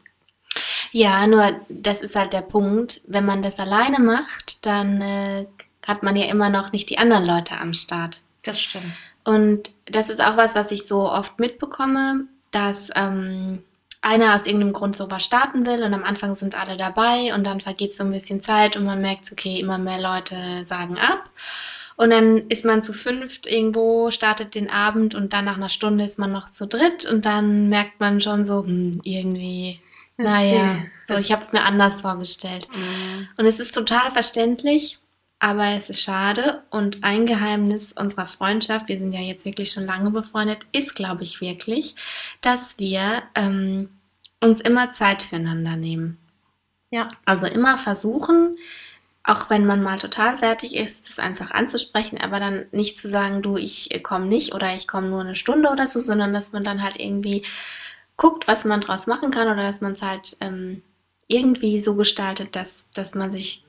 Ja, 0.92 1.26
nur 1.26 1.54
das 1.70 2.02
ist 2.02 2.18
halt 2.18 2.34
der 2.34 2.42
Punkt. 2.42 3.02
Wenn 3.08 3.26
man 3.26 3.42
das 3.42 3.60
alleine 3.60 4.00
macht, 4.00 4.66
dann 4.66 5.02
äh, 5.02 5.46
hat 5.88 6.04
man 6.04 6.18
ja 6.18 6.26
immer 6.26 6.50
noch 6.50 6.74
nicht 6.74 6.90
die 6.90 6.98
anderen 6.98 7.26
Leute 7.26 7.58
am 7.58 7.74
Start. 7.74 8.22
Das 8.44 8.62
stimmt. 8.62 8.94
Und 9.24 9.72
das 9.86 10.10
ist 10.10 10.22
auch 10.22 10.36
was, 10.36 10.54
was 10.54 10.72
ich 10.72 10.86
so 10.86 11.10
oft 11.10 11.40
mitbekomme, 11.40 12.26
dass 12.52 12.90
ähm, 12.94 13.64
einer 14.06 14.36
aus 14.36 14.46
irgendeinem 14.46 14.74
Grund 14.74 14.96
sowas 14.96 15.24
starten 15.24 15.66
will 15.66 15.82
und 15.82 15.94
am 15.94 16.04
Anfang 16.04 16.36
sind 16.36 16.60
alle 16.60 16.78
dabei 16.78 17.34
und 17.34 17.44
dann 17.44 17.60
vergeht 17.60 17.96
so 17.96 18.04
ein 18.04 18.12
bisschen 18.12 18.44
Zeit 18.44 18.78
und 18.78 18.86
man 18.86 19.02
merkt, 19.02 19.32
okay, 19.32 19.60
immer 19.60 19.80
mehr 19.80 20.00
Leute 20.00 20.36
sagen 20.66 20.98
ab. 21.00 21.30
Und 21.98 22.12
dann 22.12 22.48
ist 22.50 22.66
man 22.66 22.84
zu 22.84 22.94
fünft 22.94 23.48
irgendwo, 23.48 24.12
startet 24.12 24.54
den 24.54 24.70
Abend 24.70 25.16
und 25.16 25.34
dann 25.34 25.46
nach 25.46 25.56
einer 25.56 25.70
Stunde 25.70 26.04
ist 26.04 26.20
man 26.20 26.32
noch 26.32 26.52
zu 26.52 26.68
dritt 26.68 27.06
und 27.06 27.26
dann 27.26 27.70
merkt 27.70 28.00
man 28.00 28.22
schon 28.22 28.46
so, 28.46 28.64
hm, 28.64 29.02
irgendwie, 29.04 29.80
das 30.18 30.28
naja, 30.28 30.78
so, 31.06 31.16
ich 31.16 31.32
habe 31.32 31.42
es 31.42 31.52
mir 31.52 31.64
anders 31.64 32.02
vorgestellt. 32.02 32.68
Mhm. 32.76 33.28
Und 33.38 33.46
es 33.46 33.60
ist 33.60 33.74
total 33.74 34.12
verständlich, 34.12 35.00
aber 35.46 35.76
es 35.78 35.92
ist 35.92 36.02
schade. 36.02 36.64
Und 36.72 37.04
ein 37.04 37.28
Geheimnis 37.28 37.92
unserer 37.92 38.26
Freundschaft, 38.26 38.88
wir 38.88 38.98
sind 38.98 39.12
ja 39.12 39.20
jetzt 39.20 39.46
wirklich 39.46 39.70
schon 39.70 39.86
lange 39.86 40.10
befreundet, 40.10 40.66
ist, 40.72 40.96
glaube 40.96 41.22
ich, 41.22 41.40
wirklich, 41.40 41.96
dass 42.42 42.80
wir 42.80 43.22
ähm, 43.36 43.90
uns 44.42 44.60
immer 44.60 44.92
Zeit 44.94 45.22
füreinander 45.22 45.76
nehmen. 45.76 46.18
Ja. 46.90 47.10
Also 47.26 47.46
immer 47.46 47.78
versuchen, 47.78 48.58
auch 49.24 49.52
wenn 49.52 49.68
man 49.68 49.84
mal 49.84 50.00
total 50.00 50.36
fertig 50.36 50.76
ist, 50.76 51.10
das 51.10 51.20
einfach 51.20 51.52
anzusprechen, 51.52 52.20
aber 52.20 52.40
dann 52.40 52.66
nicht 52.72 53.00
zu 53.00 53.08
sagen, 53.08 53.44
du, 53.44 53.56
ich 53.56 54.02
komme 54.02 54.26
nicht 54.26 54.56
oder 54.56 54.74
ich 54.74 54.88
komme 54.88 55.10
nur 55.10 55.22
eine 55.22 55.36
Stunde 55.36 55.70
oder 55.70 55.86
so, 55.86 56.00
sondern 56.00 56.34
dass 56.34 56.54
man 56.54 56.64
dann 56.64 56.82
halt 56.82 57.00
irgendwie 57.00 57.44
guckt, 58.18 58.48
was 58.48 58.66
man 58.66 58.82
draus 58.82 59.06
machen 59.06 59.30
kann 59.30 59.48
oder 59.48 59.62
dass 59.62 59.80
man 59.80 59.92
es 59.92 60.02
halt 60.02 60.38
ähm, 60.42 60.82
irgendwie 61.28 61.78
so 61.78 61.94
gestaltet, 61.94 62.56
dass, 62.56 62.86
dass 62.96 63.14
man 63.14 63.32
sich 63.32 63.65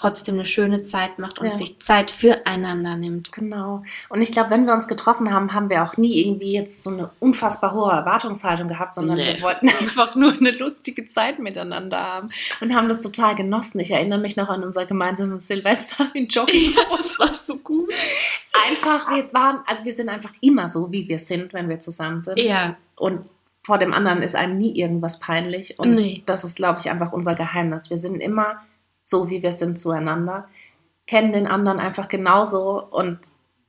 trotzdem 0.00 0.36
eine 0.36 0.44
schöne 0.44 0.84
Zeit 0.84 1.18
macht 1.18 1.38
und 1.38 1.48
ja. 1.48 1.54
sich 1.54 1.78
Zeit 1.80 2.10
füreinander 2.10 2.96
nimmt. 2.96 3.32
Genau. 3.32 3.82
Und 4.08 4.22
ich 4.22 4.32
glaube, 4.32 4.50
wenn 4.50 4.64
wir 4.64 4.72
uns 4.72 4.88
getroffen 4.88 5.32
haben, 5.32 5.52
haben 5.52 5.68
wir 5.68 5.82
auch 5.82 5.96
nie 5.96 6.22
irgendwie 6.22 6.52
jetzt 6.52 6.82
so 6.82 6.90
eine 6.90 7.10
unfassbar 7.20 7.74
hohe 7.74 7.92
Erwartungshaltung 7.92 8.68
gehabt, 8.68 8.94
sondern 8.94 9.18
nee. 9.18 9.34
wir 9.34 9.42
wollten 9.42 9.68
einfach 9.80 10.14
nur 10.14 10.32
eine 10.32 10.52
lustige 10.52 11.04
Zeit 11.04 11.38
miteinander 11.38 11.98
haben 11.98 12.30
und 12.60 12.74
haben 12.74 12.88
das 12.88 13.02
total 13.02 13.34
genossen. 13.34 13.80
Ich 13.80 13.90
erinnere 13.90 14.18
mich 14.18 14.36
noch 14.36 14.48
an 14.48 14.64
unser 14.64 14.86
gemeinsames 14.86 15.46
Silvester 15.46 16.10
in 16.14 16.28
Jogging. 16.28 16.74
das 16.96 17.18
war 17.18 17.32
so 17.32 17.56
gut. 17.56 17.90
Einfach, 18.68 19.10
wir 19.10 19.32
waren, 19.34 19.60
also 19.66 19.84
wir 19.84 19.92
sind 19.92 20.08
einfach 20.08 20.32
immer 20.40 20.68
so, 20.68 20.90
wie 20.90 21.08
wir 21.08 21.18
sind, 21.18 21.52
wenn 21.52 21.68
wir 21.68 21.80
zusammen 21.80 22.22
sind. 22.22 22.38
Ja. 22.40 22.76
Und 22.96 23.20
vor 23.62 23.78
dem 23.78 23.92
anderen 23.92 24.22
ist 24.22 24.34
einem 24.34 24.56
nie 24.56 24.78
irgendwas 24.78 25.20
peinlich. 25.20 25.78
Und 25.78 25.94
nee. 25.94 26.22
das 26.26 26.44
ist, 26.44 26.56
glaube 26.56 26.80
ich, 26.80 26.90
einfach 26.90 27.12
unser 27.12 27.34
Geheimnis. 27.34 27.90
Wir 27.90 27.98
sind 27.98 28.20
immer 28.20 28.62
so 29.10 29.28
wie 29.28 29.42
wir 29.42 29.52
sind 29.52 29.80
zueinander, 29.80 30.48
kennen 31.06 31.32
den 31.32 31.46
anderen 31.46 31.80
einfach 31.80 32.08
genauso 32.08 32.82
und 32.82 33.18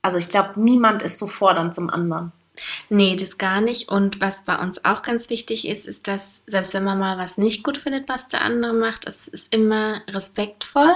also 0.00 0.18
ich 0.18 0.28
glaube, 0.28 0.60
niemand 0.60 1.02
ist 1.02 1.18
so 1.18 1.26
fordernd 1.26 1.74
zum 1.74 1.90
anderen. 1.90 2.32
Nee, 2.88 3.16
das 3.16 3.38
gar 3.38 3.60
nicht. 3.60 3.88
Und 3.88 4.20
was 4.20 4.44
bei 4.44 4.56
uns 4.58 4.84
auch 4.84 5.02
ganz 5.02 5.30
wichtig 5.30 5.66
ist, 5.66 5.86
ist, 5.86 6.06
dass 6.06 6.42
selbst 6.46 6.74
wenn 6.74 6.84
man 6.84 6.98
mal 6.98 7.16
was 7.16 7.38
nicht 7.38 7.64
gut 7.64 7.78
findet, 7.78 8.08
was 8.08 8.28
der 8.28 8.42
andere 8.42 8.74
macht, 8.74 9.06
es 9.06 9.28
ist 9.28 9.54
immer 9.54 10.02
respektvoll 10.08 10.94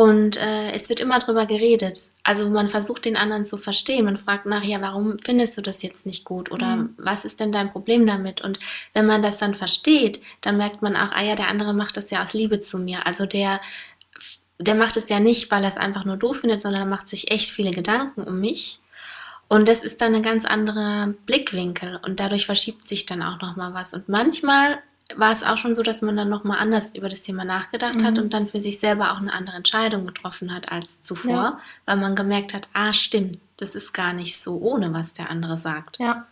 und 0.00 0.38
äh, 0.38 0.72
es 0.72 0.88
wird 0.88 0.98
immer 0.98 1.18
drüber 1.18 1.44
geredet. 1.44 2.12
Also 2.22 2.48
man 2.48 2.68
versucht 2.68 3.04
den 3.04 3.18
anderen 3.18 3.44
zu 3.44 3.58
verstehen. 3.58 4.06
Man 4.06 4.16
fragt 4.16 4.46
nachher, 4.46 4.80
warum 4.80 5.18
findest 5.18 5.58
du 5.58 5.60
das 5.60 5.82
jetzt 5.82 6.06
nicht 6.06 6.24
gut? 6.24 6.50
Oder 6.50 6.76
mhm. 6.76 6.94
was 6.96 7.26
ist 7.26 7.38
denn 7.38 7.52
dein 7.52 7.70
Problem 7.70 8.06
damit? 8.06 8.40
Und 8.40 8.58
wenn 8.94 9.04
man 9.04 9.20
das 9.20 9.36
dann 9.36 9.52
versteht, 9.52 10.22
dann 10.40 10.56
merkt 10.56 10.80
man 10.80 10.96
auch, 10.96 11.12
ah 11.12 11.22
ja, 11.22 11.34
der 11.34 11.48
andere 11.48 11.74
macht 11.74 11.98
das 11.98 12.10
ja 12.10 12.22
aus 12.22 12.32
Liebe 12.32 12.60
zu 12.60 12.78
mir. 12.78 13.06
Also 13.06 13.26
der, 13.26 13.60
der 14.58 14.74
macht 14.74 14.96
es 14.96 15.10
ja 15.10 15.20
nicht, 15.20 15.50
weil 15.50 15.64
er 15.64 15.68
es 15.68 15.76
einfach 15.76 16.06
nur 16.06 16.16
doof 16.16 16.38
findet, 16.38 16.62
sondern 16.62 16.80
er 16.80 16.88
macht 16.88 17.10
sich 17.10 17.30
echt 17.30 17.50
viele 17.50 17.70
Gedanken 17.70 18.22
um 18.22 18.40
mich. 18.40 18.80
Und 19.48 19.68
das 19.68 19.84
ist 19.84 20.00
dann 20.00 20.14
ein 20.14 20.22
ganz 20.22 20.46
anderer 20.46 21.08
Blickwinkel 21.26 22.00
und 22.06 22.20
dadurch 22.20 22.46
verschiebt 22.46 22.88
sich 22.88 23.04
dann 23.04 23.22
auch 23.22 23.38
nochmal 23.42 23.74
was. 23.74 23.92
Und 23.92 24.08
manchmal 24.08 24.78
war 25.16 25.32
es 25.32 25.42
auch 25.42 25.56
schon 25.56 25.74
so, 25.74 25.82
dass 25.82 26.02
man 26.02 26.16
dann 26.16 26.28
nochmal 26.28 26.58
anders 26.58 26.90
über 26.94 27.08
das 27.08 27.22
Thema 27.22 27.44
nachgedacht 27.44 27.96
mhm. 27.96 28.04
hat 28.04 28.18
und 28.18 28.34
dann 28.34 28.46
für 28.46 28.60
sich 28.60 28.78
selber 28.78 29.12
auch 29.12 29.18
eine 29.18 29.32
andere 29.32 29.56
Entscheidung 29.56 30.06
getroffen 30.06 30.54
hat 30.54 30.70
als 30.70 31.02
zuvor, 31.02 31.30
ja. 31.30 31.60
weil 31.86 31.96
man 31.96 32.14
gemerkt 32.14 32.54
hat, 32.54 32.68
ah, 32.72 32.92
stimmt, 32.92 33.38
das 33.56 33.74
ist 33.74 33.92
gar 33.92 34.12
nicht 34.12 34.40
so 34.40 34.58
ohne, 34.58 34.92
was 34.92 35.12
der 35.12 35.30
andere 35.30 35.56
sagt. 35.56 35.98
Ja. 35.98 36.26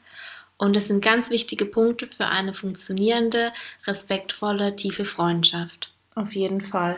Und 0.56 0.74
das 0.74 0.88
sind 0.88 1.04
ganz 1.04 1.30
wichtige 1.30 1.64
Punkte 1.64 2.08
für 2.08 2.26
eine 2.26 2.52
funktionierende, 2.52 3.52
respektvolle, 3.86 4.74
tiefe 4.74 5.04
Freundschaft. 5.04 5.92
Auf 6.16 6.32
jeden 6.32 6.60
Fall. 6.60 6.96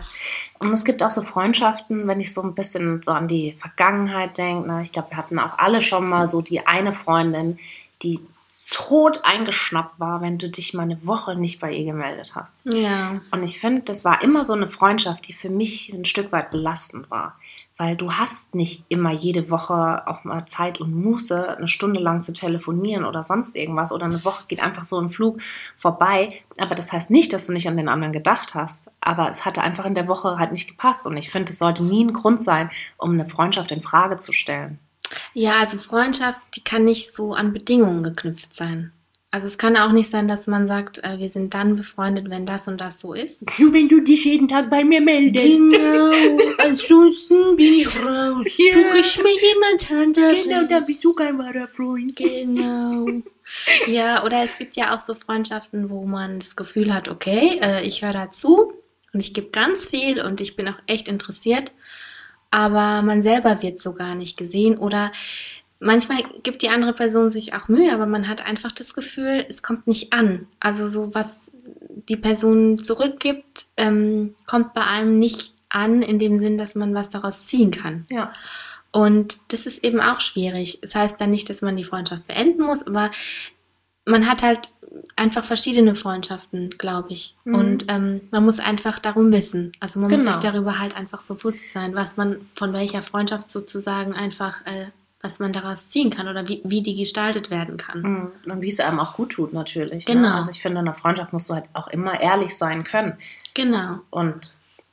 Und 0.61 0.73
es 0.73 0.87
gibt 0.87 1.03
auch 1.03 1.11
so 1.11 1.21
Freundschaften, 1.21 2.09
wenn 2.09 2.21
ich 2.21 2.33
so 2.33 2.41
ein 2.41 2.55
bisschen 2.55 3.03
so 3.03 3.13
an 3.13 3.29
die 3.29 3.53
Vergangenheit 3.53 4.39
denke. 4.39 4.67
Ne? 4.67 4.83
Ich 4.83 4.93
glaube, 4.93 5.11
wir 5.11 5.19
hatten 5.19 5.39
auch 5.39 5.59
alle 5.59 5.83
schon 5.83 6.09
mal 6.09 6.27
so 6.27 6.41
die 6.41 6.67
eine 6.67 6.95
Freundin, 6.95 7.59
die 8.03 8.21
tot 8.71 9.25
eingeschnappt 9.25 9.99
war, 9.99 10.21
wenn 10.21 10.39
du 10.39 10.49
dich 10.49 10.75
mal 10.75 10.85
eine 10.85 11.05
Woche 11.05 11.35
nicht 11.35 11.61
bei 11.61 11.73
ihr 11.73 11.85
gemeldet 11.85 12.37
hast. 12.37 12.65
Ja. 12.73 13.15
Und 13.33 13.43
ich 13.43 13.61
finde, 13.61 13.83
das 13.83 14.05
war 14.05 14.23
immer 14.23 14.45
so 14.45 14.53
eine 14.53 14.71
Freundschaft, 14.71 15.27
die 15.29 15.33
für 15.33 15.51
mich 15.51 15.93
ein 15.93 16.05
Stück 16.05 16.31
weit 16.31 16.53
belastend 16.53 17.11
war. 17.11 17.37
Weil 17.77 17.97
du 17.97 18.13
hast 18.13 18.55
nicht 18.55 18.85
immer 18.89 19.11
jede 19.11 19.51
Woche 19.51 20.07
auch 20.07 20.23
mal 20.25 20.45
Zeit 20.47 20.81
und 20.81 20.95
Muße, 20.95 21.57
eine 21.57 21.67
Stunde 21.67 21.99
lang 21.99 22.23
zu 22.23 22.33
telefonieren 22.33 23.05
oder 23.05 23.23
sonst 23.23 23.57
irgendwas. 23.57 23.91
Oder 23.91 24.05
eine 24.05 24.25
Woche 24.25 24.45
geht 24.47 24.61
einfach 24.61 24.85
so 24.85 25.01
im 25.01 25.09
Flug 25.09 25.41
vorbei. 25.79 26.29
Aber 26.59 26.75
das 26.75 26.93
heißt 26.93 27.11
nicht, 27.11 27.33
dass 27.33 27.47
du 27.47 27.53
nicht 27.53 27.67
an 27.67 27.79
den 27.79 27.89
anderen 27.89 28.13
gedacht 28.13 28.55
hast. 28.55 28.91
Aber 29.01 29.31
es 29.31 29.45
hatte 29.45 29.63
einfach 29.63 29.87
in 29.87 29.95
der 29.95 30.09
Woche 30.09 30.39
halt 30.39 30.53
nicht 30.53 30.69
gepasst. 30.69 31.07
Und 31.07 31.17
ich 31.17 31.31
finde, 31.31 31.51
es 31.51 31.59
sollte 31.59 31.83
nie 31.83 32.05
ein 32.05 32.13
Grund 32.13 32.43
sein, 32.43 32.71
um 32.99 33.13
eine 33.13 33.27
Freundschaft 33.27 33.73
in 33.73 33.83
Frage 33.83 34.19
zu 34.19 34.33
stellen. 34.33 34.79
Ja, 35.35 35.61
also 35.61 35.79
Freundschaft, 35.79 36.41
die 36.55 36.63
kann 36.63 36.85
nicht 36.85 37.15
so 37.15 37.35
an 37.35 37.53
Bedingungen 37.53 38.03
geknüpft 38.03 38.57
sein. 38.57 38.93
Also 39.33 39.47
es 39.47 39.59
kann 39.59 39.77
auch 39.77 39.93
nicht 39.93 40.11
sein, 40.11 40.27
dass 40.27 40.49
man 40.49 40.67
sagt, 40.67 41.05
äh, 41.05 41.19
wir 41.19 41.29
sind 41.29 41.55
dann 41.55 41.77
befreundet, 41.77 42.31
wenn 42.31 42.47
das 42.47 42.67
und 42.67 42.81
das 42.81 43.01
so 43.01 43.15
ist. 43.15 43.39
Wenn 43.59 43.89
du 43.89 44.01
dich 44.01 44.25
jeden 44.25 44.49
Tag 44.49 44.69
bei 44.71 44.83
mir 44.83 45.01
meldest. 45.01 45.71
Genau, 45.71 46.37
ansonsten 46.59 47.55
bin 47.57 47.75
ich 47.75 47.87
raus. 47.87 48.47
Ja. 48.59 48.75
Suche 48.75 48.99
ich 48.99 49.23
mir 49.23 49.37
jemand 49.41 49.91
anderes. 49.93 50.45
Genau, 50.45 50.67
da 50.67 50.81
bist 50.81 51.05
du 51.05 51.15
kein 51.15 51.39
wahrer 51.39 51.69
Freund. 51.69 52.17
Genau. 52.17 53.23
Ja, 53.87 54.25
oder 54.25 54.43
es 54.43 54.59
gibt 54.59 54.75
ja 54.77 54.95
auch 54.95 55.07
so 55.07 55.15
Freundschaften, 55.15 55.91
wo 55.91 56.05
man 56.05 56.41
das 56.41 56.57
Gefühl 56.57 56.93
hat, 56.93 57.09
okay, 57.09 57.61
äh, 57.63 57.85
ich 57.85 58.03
höre 58.03 58.13
dazu 58.13 58.73
und 59.13 59.21
ich 59.21 59.33
gebe 59.33 59.51
ganz 59.51 59.89
viel 59.89 60.21
und 60.23 60.41
ich 60.41 60.57
bin 60.57 60.69
auch 60.69 60.79
echt 60.87 61.09
interessiert, 61.09 61.73
aber 62.51 63.03
man 63.03 63.23
selber 63.23 63.63
wird 63.63 63.81
so 63.81 63.93
gar 63.93 64.15
nicht 64.15 64.37
gesehen 64.37 64.77
oder 64.79 65.13
manchmal 65.79 66.23
gibt 66.43 66.63
die 66.63 66.69
andere 66.69 66.93
Person 66.93 67.31
sich 67.31 67.55
auch 67.55 67.69
Mühe, 67.69 67.93
aber 67.93 68.07
man 68.07 68.29
hat 68.29 68.45
einfach 68.45 68.73
das 68.73 68.95
Gefühl, 68.95 69.45
es 69.49 69.63
kommt 69.63 69.87
nicht 69.87 70.13
an. 70.13 70.47
Also 70.61 70.87
so 70.87 71.15
was 71.15 71.31
die 72.09 72.17
Person 72.17 72.79
zurückgibt, 72.79 73.67
ähm, 73.77 74.35
kommt 74.47 74.75
bei 74.75 74.85
einem 74.85 75.19
nicht 75.19 75.55
an 75.69 76.03
in 76.03 76.19
dem 76.19 76.39
Sinn, 76.39 76.59
dass 76.59 76.75
man 76.75 76.95
was 76.95 77.11
daraus 77.11 77.45
ziehen 77.45 77.71
kann. 77.71 78.07
Ja. 78.11 78.33
Und 78.93 79.53
das 79.53 79.67
ist 79.67 79.85
eben 79.85 80.01
auch 80.01 80.21
schwierig. 80.21 80.79
Das 80.83 80.95
heißt 80.95 81.21
dann 81.21 81.31
nicht, 81.31 81.49
dass 81.49 81.63
man 81.63 81.77
die 81.77 81.85
Freundschaft 81.85 82.27
beenden 82.27 82.63
muss, 82.63 82.85
aber 82.85 83.11
man 84.11 84.29
hat 84.29 84.43
halt 84.43 84.71
einfach 85.17 85.45
verschiedene 85.45 85.95
Freundschaften, 85.95 86.71
glaube 86.79 87.13
ich. 87.13 87.37
Mhm. 87.45 87.55
Und 87.55 87.85
ähm, 87.89 88.21
man 88.31 88.45
muss 88.45 88.59
einfach 88.59 88.99
darum 88.99 89.33
wissen. 89.33 89.73
Also 89.81 90.01
man 90.01 90.11
muss 90.11 90.21
Genau. 90.21 90.33
sich 90.33 90.41
darüber 90.41 90.79
halt 90.79 90.97
einfach 90.97 91.23
bewusst 91.23 91.71
sein, 91.73 91.95
was 91.95 92.17
man 92.17 92.37
von 92.57 92.73
welcher 92.73 93.03
Freundschaft 93.03 93.51
sozusagen 93.51 94.15
einfach, 94.15 94.67
äh, 94.67 94.87
was 95.23 95.39
man 95.39 95.53
daraus 95.53 95.89
ziehen 95.91 96.11
kann 96.11 96.29
oder 96.29 96.49
wie, 96.49 96.61
wie 96.65 96.83
die 96.83 96.97
gestaltet 96.97 97.51
werden 97.51 97.77
kann. 97.77 98.03
Mhm. 98.03 98.53
Und 98.53 98.63
wie 98.63 98.69
es 98.69 98.81
einem 98.81 99.01
auch 99.01 99.15
gut 99.15 99.31
tut, 99.33 99.53
natürlich. 99.53 100.09
Ne? 100.09 100.15
Genau. 100.15 100.35
Also 100.35 100.51
ich 100.51 100.61
finde, 100.63 100.81
in 100.81 100.87
einer 100.87 100.97
Freundschaft 100.97 101.33
musst 101.33 101.49
du 101.51 101.55
halt 101.55 101.67
auch 101.75 101.89
immer 101.89 102.21
ehrlich 102.21 102.57
sein 102.57 102.83
können. 102.85 103.17
Genau. 103.55 103.99
Und 104.11 104.51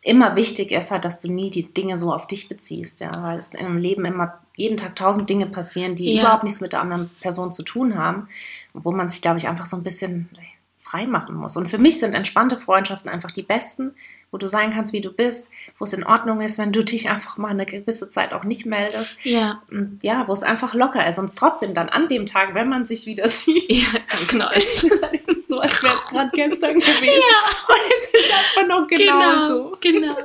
immer 0.07 0.37
wichtig 0.37 0.71
ist 0.71 0.91
halt, 0.91 1.03
dass 1.03 1.19
du 1.19 1.29
nie 1.31 1.51
die 1.51 1.73
Dinge 1.73 1.97
so 1.97 2.13
auf 2.13 2.27
dich 2.27 2.47
beziehst, 2.47 3.01
ja, 3.01 3.11
weil 3.21 3.37
es 3.37 3.53
im 3.53 3.77
Leben 3.77 4.05
immer 4.05 4.39
jeden 4.55 4.77
Tag 4.77 4.95
tausend 4.95 5.29
Dinge 5.29 5.47
passieren, 5.47 5.95
die 5.95 6.13
Ja. 6.13 6.21
überhaupt 6.21 6.43
nichts 6.43 6.61
mit 6.61 6.71
der 6.71 6.81
anderen 6.81 7.09
Person 7.21 7.51
zu 7.51 7.61
tun 7.63 7.97
haben, 7.97 8.29
wo 8.73 8.91
man 8.91 9.09
sich, 9.09 9.21
glaube 9.21 9.37
ich, 9.37 9.47
einfach 9.47 9.65
so 9.65 9.75
ein 9.75 9.83
bisschen 9.83 10.29
frei 10.77 11.05
machen 11.05 11.35
muss. 11.35 11.57
Und 11.57 11.69
für 11.69 11.77
mich 11.77 11.99
sind 11.99 12.13
entspannte 12.13 12.57
Freundschaften 12.57 13.09
einfach 13.09 13.31
die 13.31 13.43
besten, 13.43 13.95
wo 14.37 14.39
du 14.39 14.47
sein 14.47 14.71
kannst, 14.71 14.93
wie 14.93 15.01
du 15.01 15.11
bist, 15.11 15.49
wo 15.79 15.85
es 15.85 15.93
in 15.93 16.05
Ordnung 16.05 16.41
ist, 16.41 16.59
wenn 16.59 16.71
du 16.71 16.83
dich 16.83 17.09
einfach 17.09 17.37
mal 17.37 17.49
eine 17.49 17.65
gewisse 17.65 18.11
Zeit 18.11 18.33
auch 18.33 18.43
nicht 18.43 18.67
meldest. 18.67 19.17
Ja. 19.23 19.63
Und 19.71 19.97
ja, 20.03 20.27
wo 20.27 20.31
es 20.31 20.43
einfach 20.43 20.75
locker 20.75 21.07
ist 21.07 21.17
und 21.17 21.25
es 21.25 21.33
trotzdem 21.33 21.73
dann 21.73 21.89
an 21.89 22.07
dem 22.07 22.27
Tag, 22.27 22.53
wenn 22.53 22.69
man 22.69 22.85
sich 22.85 23.07
wieder 23.07 23.27
sieht, 23.29 23.71
Ja, 23.71 23.87
dann 24.11 24.27
knallt's. 24.27 24.83
es 25.27 25.37
ist 25.37 25.49
so, 25.49 25.57
als 25.57 25.81
wäre 25.81 25.95
es 25.95 26.05
gerade 26.09 26.29
gestern 26.35 26.75
gewesen. 26.75 27.01
Und 27.01 27.93
es 27.97 28.05
ist 28.05 28.31
einfach 28.31 28.67
noch 28.67 28.87
genau, 28.87 29.47
so. 29.47 29.77
genau. 29.81 30.15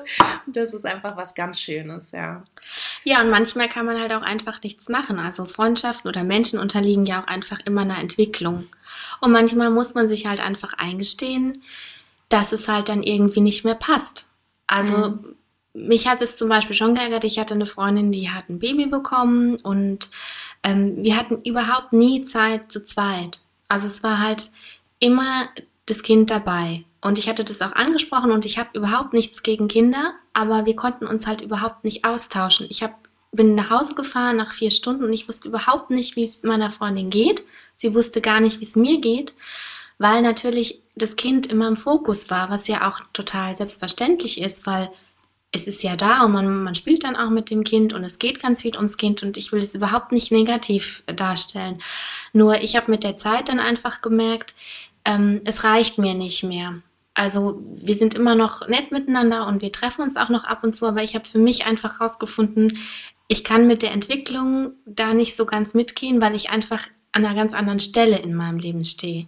Das 0.44 0.74
ist 0.74 0.84
einfach 0.84 1.16
was 1.16 1.34
ganz 1.34 1.58
Schönes, 1.58 2.12
ja. 2.12 2.42
Ja, 3.04 3.22
und 3.22 3.30
manchmal 3.30 3.70
kann 3.70 3.86
man 3.86 3.98
halt 3.98 4.12
auch 4.12 4.22
einfach 4.22 4.62
nichts 4.62 4.90
machen. 4.90 5.18
Also 5.18 5.46
Freundschaften 5.46 6.06
oder 6.06 6.22
Menschen 6.22 6.58
unterliegen 6.58 7.06
ja 7.06 7.22
auch 7.22 7.26
einfach 7.28 7.60
immer 7.64 7.80
einer 7.80 7.98
Entwicklung. 7.98 8.66
Und 9.22 9.32
manchmal 9.32 9.70
muss 9.70 9.94
man 9.94 10.06
sich 10.06 10.26
halt 10.26 10.40
einfach 10.40 10.74
eingestehen, 10.74 11.62
dass 12.32 12.52
es 12.52 12.68
halt 12.68 12.88
dann 12.88 13.02
irgendwie 13.02 13.40
nicht 13.40 13.64
mehr 13.64 13.74
passt. 13.74 14.26
Also 14.66 15.18
mich 15.74 16.08
hat 16.08 16.22
es 16.22 16.36
zum 16.36 16.48
Beispiel 16.48 16.74
schon 16.74 16.94
geärgert. 16.94 17.24
Ich 17.24 17.38
hatte 17.38 17.54
eine 17.54 17.66
Freundin, 17.66 18.12
die 18.12 18.30
hat 18.30 18.48
ein 18.48 18.58
Baby 18.58 18.86
bekommen 18.86 19.56
und 19.56 20.10
ähm, 20.62 20.96
wir 20.96 21.16
hatten 21.16 21.42
überhaupt 21.42 21.92
nie 21.92 22.24
Zeit 22.24 22.72
zu 22.72 22.84
zweit. 22.84 23.40
Also 23.68 23.86
es 23.86 24.02
war 24.02 24.18
halt 24.18 24.50
immer 24.98 25.48
das 25.86 26.02
Kind 26.02 26.30
dabei. 26.30 26.84
Und 27.00 27.18
ich 27.18 27.28
hatte 27.28 27.44
das 27.44 27.60
auch 27.60 27.72
angesprochen 27.72 28.30
und 28.30 28.46
ich 28.46 28.58
habe 28.58 28.78
überhaupt 28.78 29.12
nichts 29.12 29.42
gegen 29.42 29.66
Kinder, 29.66 30.14
aber 30.32 30.66
wir 30.66 30.76
konnten 30.76 31.06
uns 31.06 31.26
halt 31.26 31.42
überhaupt 31.42 31.84
nicht 31.84 32.04
austauschen. 32.04 32.66
Ich 32.70 32.82
hab, 32.82 32.96
bin 33.32 33.54
nach 33.54 33.70
Hause 33.70 33.94
gefahren 33.94 34.36
nach 34.36 34.54
vier 34.54 34.70
Stunden 34.70 35.04
und 35.04 35.12
ich 35.12 35.28
wusste 35.28 35.48
überhaupt 35.48 35.90
nicht, 35.90 36.16
wie 36.16 36.22
es 36.22 36.42
meiner 36.44 36.70
Freundin 36.70 37.10
geht. 37.10 37.44
Sie 37.76 37.94
wusste 37.94 38.20
gar 38.20 38.40
nicht, 38.40 38.60
wie 38.60 38.64
es 38.64 38.76
mir 38.76 39.00
geht, 39.00 39.34
weil 40.02 40.20
natürlich 40.20 40.82
das 40.96 41.14
Kind 41.14 41.46
immer 41.46 41.68
im 41.68 41.76
Fokus 41.76 42.28
war, 42.28 42.50
was 42.50 42.66
ja 42.66 42.88
auch 42.88 43.00
total 43.12 43.54
selbstverständlich 43.54 44.40
ist, 44.40 44.66
weil 44.66 44.90
es 45.52 45.68
ist 45.68 45.84
ja 45.84 45.94
da 45.94 46.24
und 46.24 46.32
man, 46.32 46.64
man 46.64 46.74
spielt 46.74 47.04
dann 47.04 47.14
auch 47.14 47.30
mit 47.30 47.50
dem 47.50 47.62
Kind 47.62 47.92
und 47.92 48.02
es 48.02 48.18
geht 48.18 48.42
ganz 48.42 48.62
viel 48.62 48.74
ums 48.74 48.96
Kind 48.96 49.22
und 49.22 49.36
ich 49.36 49.52
will 49.52 49.60
es 49.60 49.76
überhaupt 49.76 50.10
nicht 50.10 50.32
negativ 50.32 51.04
darstellen. 51.06 51.80
Nur 52.32 52.60
ich 52.62 52.74
habe 52.74 52.90
mit 52.90 53.04
der 53.04 53.16
Zeit 53.16 53.48
dann 53.48 53.60
einfach 53.60 54.02
gemerkt, 54.02 54.56
ähm, 55.04 55.40
es 55.44 55.62
reicht 55.62 55.98
mir 55.98 56.14
nicht 56.14 56.42
mehr. 56.42 56.82
Also 57.14 57.62
wir 57.76 57.94
sind 57.94 58.14
immer 58.14 58.34
noch 58.34 58.66
nett 58.66 58.90
miteinander 58.90 59.46
und 59.46 59.62
wir 59.62 59.70
treffen 59.70 60.02
uns 60.02 60.16
auch 60.16 60.30
noch 60.30 60.44
ab 60.44 60.64
und 60.64 60.74
zu, 60.74 60.86
aber 60.86 61.04
ich 61.04 61.14
habe 61.14 61.26
für 61.26 61.38
mich 61.38 61.64
einfach 61.64 62.00
herausgefunden, 62.00 62.78
ich 63.28 63.44
kann 63.44 63.68
mit 63.68 63.82
der 63.82 63.92
Entwicklung 63.92 64.72
da 64.84 65.14
nicht 65.14 65.36
so 65.36 65.46
ganz 65.46 65.74
mitgehen, 65.74 66.20
weil 66.20 66.34
ich 66.34 66.50
einfach 66.50 66.88
an 67.12 67.24
einer 67.24 67.34
ganz 67.34 67.54
anderen 67.54 67.78
Stelle 67.80 68.18
in 68.18 68.34
meinem 68.34 68.58
Leben 68.58 68.84
stehe. 68.84 69.26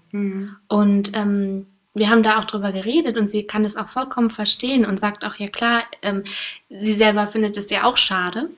Und 0.68 1.10
ähm, 1.14 1.66
wir 1.94 2.10
haben 2.10 2.22
da 2.22 2.38
auch 2.38 2.44
drüber 2.44 2.72
geredet 2.72 3.16
und 3.16 3.28
sie 3.28 3.44
kann 3.46 3.64
es 3.64 3.76
auch 3.76 3.88
vollkommen 3.88 4.30
verstehen 4.30 4.84
und 4.84 4.98
sagt 4.98 5.24
auch, 5.24 5.36
ja 5.36 5.48
klar, 5.48 5.82
ähm, 6.02 6.24
sie 6.68 6.94
selber 6.94 7.26
findet 7.26 7.56
es 7.56 7.70
ja 7.70 7.84
auch 7.84 7.96
schade. 7.96 8.48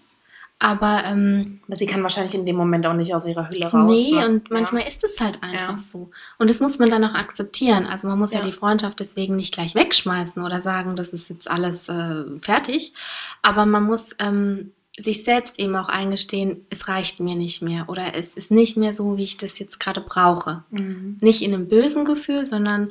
Aber 0.58 1.02
ähm, 1.04 1.60
Aber 1.66 1.76
sie 1.76 1.84
kann 1.84 2.02
wahrscheinlich 2.02 2.34
in 2.34 2.46
dem 2.46 2.56
Moment 2.56 2.86
auch 2.86 2.94
nicht 2.94 3.14
aus 3.14 3.26
ihrer 3.26 3.46
Hülle 3.50 3.66
raus. 3.66 3.90
nee, 3.90 4.14
ne? 4.14 4.26
und 4.26 4.50
manchmal 4.50 4.88
ist 4.88 5.04
es 5.04 5.20
halt 5.20 5.42
einfach 5.42 5.72
Ja. 5.72 5.78
so. 5.92 6.10
Und 6.38 6.48
das 6.48 6.60
muss 6.60 6.78
man 6.78 6.88
dann 6.88 7.04
auch 7.04 7.14
akzeptieren. 7.14 7.84
Also 7.84 8.08
man 8.08 8.18
muss 8.18 8.32
ja, 8.32 8.38
Ja. 8.38 8.46
die 8.46 8.52
Freundschaft 8.52 8.98
deswegen 9.00 9.36
nicht 9.36 9.52
gleich 9.52 9.74
wegschmeißen 9.74 10.42
oder 10.42 10.60
sagen, 10.62 10.96
das 10.96 11.08
ist 11.10 11.28
jetzt 11.28 11.50
alles 11.50 11.90
äh, 11.90 12.24
fertig. 12.40 12.94
Aber 13.42 13.66
man 13.66 13.82
muss 13.84 14.16
ähm, 14.18 14.72
sich 14.98 15.24
selbst 15.24 15.58
eben 15.58 15.76
auch 15.76 15.88
eingestehen, 15.88 16.64
es 16.70 16.88
reicht 16.88 17.20
mir 17.20 17.34
nicht 17.34 17.60
mehr 17.62 17.88
oder 17.88 18.14
es 18.14 18.28
ist 18.34 18.50
nicht 18.50 18.76
mehr 18.76 18.92
so, 18.92 19.18
wie 19.18 19.24
ich 19.24 19.36
das 19.36 19.58
jetzt 19.58 19.78
gerade 19.78 20.00
brauche. 20.00 20.64
Mhm. 20.70 21.18
Nicht 21.20 21.42
in 21.42 21.52
einem 21.52 21.68
bösen 21.68 22.04
Gefühl, 22.04 22.46
sondern 22.46 22.90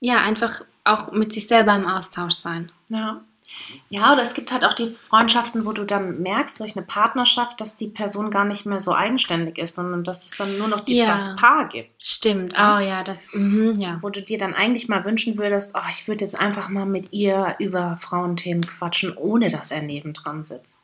ja, 0.00 0.22
einfach 0.22 0.62
auch 0.84 1.12
mit 1.12 1.32
sich 1.32 1.46
selber 1.46 1.74
im 1.74 1.86
Austausch 1.86 2.34
sein. 2.34 2.70
Ja. 2.88 3.20
Ja, 3.88 4.12
oder 4.12 4.22
es 4.22 4.34
gibt 4.34 4.52
halt 4.52 4.64
auch 4.64 4.74
die 4.74 4.94
Freundschaften, 5.08 5.64
wo 5.64 5.72
du 5.72 5.84
dann 5.84 6.20
merkst 6.20 6.60
durch 6.60 6.76
eine 6.76 6.84
Partnerschaft, 6.84 7.60
dass 7.60 7.76
die 7.76 7.88
Person 7.88 8.30
gar 8.30 8.44
nicht 8.44 8.66
mehr 8.66 8.80
so 8.80 8.92
eigenständig 8.92 9.56
ist, 9.58 9.76
sondern 9.76 10.04
dass 10.04 10.26
es 10.26 10.32
dann 10.32 10.58
nur 10.58 10.68
noch 10.68 10.80
die, 10.80 10.96
Ja. 10.96 11.06
das 11.06 11.36
Paar 11.36 11.68
gibt. 11.68 11.90
Stimmt, 12.02 12.52
oh 12.54 12.78
ja, 12.78 13.02
das, 13.02 13.32
mhm, 13.32 13.72
ja. 13.78 13.98
Wo 14.02 14.10
du 14.10 14.22
dir 14.22 14.36
dann 14.36 14.52
eigentlich 14.52 14.88
mal 14.88 15.04
wünschen 15.04 15.38
würdest, 15.38 15.74
oh, 15.74 15.88
ich 15.90 16.06
würde 16.06 16.24
jetzt 16.24 16.38
einfach 16.38 16.68
mal 16.68 16.84
mit 16.86 17.12
ihr 17.12 17.56
über 17.58 17.96
Frauenthemen 18.00 18.62
quatschen, 18.62 19.16
ohne 19.16 19.48
dass 19.48 19.70
er 19.70 19.80
nebendran 19.82 20.42
sitzt. 20.42 20.82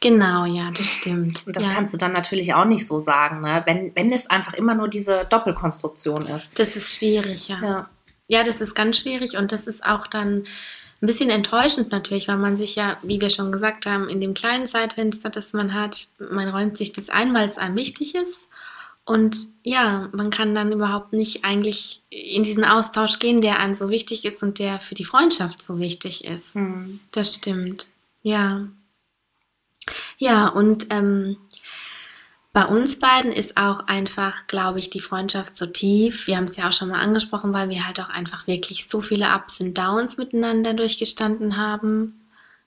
Genau, 0.00 0.44
ja, 0.44 0.70
das 0.70 0.86
stimmt. 0.86 1.44
Und 1.46 1.56
das 1.56 1.66
ja. 1.66 1.72
kannst 1.72 1.92
du 1.92 1.98
dann 1.98 2.12
natürlich 2.12 2.54
auch 2.54 2.64
nicht 2.64 2.86
so 2.86 3.00
sagen, 3.00 3.40
ne? 3.40 3.62
wenn, 3.66 3.92
wenn 3.96 4.12
es 4.12 4.30
einfach 4.30 4.54
immer 4.54 4.74
nur 4.74 4.88
diese 4.88 5.26
Doppelkonstruktion 5.28 6.26
ist. 6.26 6.58
Das 6.58 6.76
ist 6.76 6.96
schwierig, 6.96 7.48
ja. 7.48 7.60
Ja. 7.60 7.90
Ja, 8.28 8.44
das 8.44 8.60
ist 8.60 8.74
ganz 8.74 8.98
schwierig 8.98 9.38
und 9.38 9.52
das 9.52 9.66
ist 9.66 9.82
auch 9.82 10.06
dann 10.06 10.44
ein 11.00 11.06
bisschen 11.06 11.30
enttäuschend 11.30 11.90
natürlich, 11.90 12.28
weil 12.28 12.36
man 12.36 12.56
sich 12.56 12.76
ja, 12.76 12.98
wie 13.02 13.20
wir 13.20 13.30
schon 13.30 13.52
gesagt 13.52 13.86
haben, 13.86 14.08
in 14.08 14.20
dem 14.20 14.34
kleinen 14.34 14.66
Zeitfenster, 14.66 15.30
das 15.30 15.52
man 15.52 15.72
hat, 15.72 16.08
man 16.18 16.48
räumt 16.48 16.76
sich 16.76 16.92
das 16.92 17.08
ein, 17.08 17.32
weil 17.34 17.48
es 17.48 17.58
einem 17.58 17.76
wichtig 17.76 18.14
ist. 18.14 18.48
Und 19.04 19.48
ja, 19.62 20.10
man 20.12 20.28
kann 20.28 20.54
dann 20.54 20.70
überhaupt 20.70 21.14
nicht 21.14 21.42
eigentlich 21.42 22.02
in 22.10 22.42
diesen 22.42 22.64
Austausch 22.64 23.18
gehen, 23.18 23.40
der 23.40 23.58
einem 23.58 23.72
so 23.72 23.88
wichtig 23.88 24.26
ist 24.26 24.42
und 24.42 24.58
der 24.58 24.80
für 24.80 24.94
die 24.94 25.04
Freundschaft 25.04 25.62
so 25.62 25.78
wichtig 25.78 26.24
ist. 26.24 26.54
Hm. 26.54 27.00
Das 27.12 27.34
stimmt. 27.34 27.86
Ja. 28.22 28.68
Ja, 30.18 30.48
und 30.48 30.86
ähm, 30.90 31.36
bei 32.52 32.64
uns 32.64 32.98
beiden 32.98 33.30
ist 33.30 33.56
auch 33.56 33.86
einfach, 33.86 34.46
glaube 34.46 34.78
ich, 34.78 34.90
die 34.90 35.00
Freundschaft 35.00 35.56
so 35.56 35.66
tief. 35.66 36.26
Wir 36.26 36.36
haben 36.36 36.44
es 36.44 36.56
ja 36.56 36.68
auch 36.68 36.72
schon 36.72 36.88
mal 36.88 37.00
angesprochen, 37.00 37.52
weil 37.52 37.68
wir 37.68 37.86
halt 37.86 38.00
auch 38.00 38.08
einfach 38.08 38.46
wirklich 38.46 38.88
so 38.88 39.00
viele 39.00 39.26
Ups 39.34 39.60
und 39.60 39.76
Downs 39.76 40.16
miteinander 40.16 40.74
durchgestanden 40.74 41.56
haben. 41.56 42.14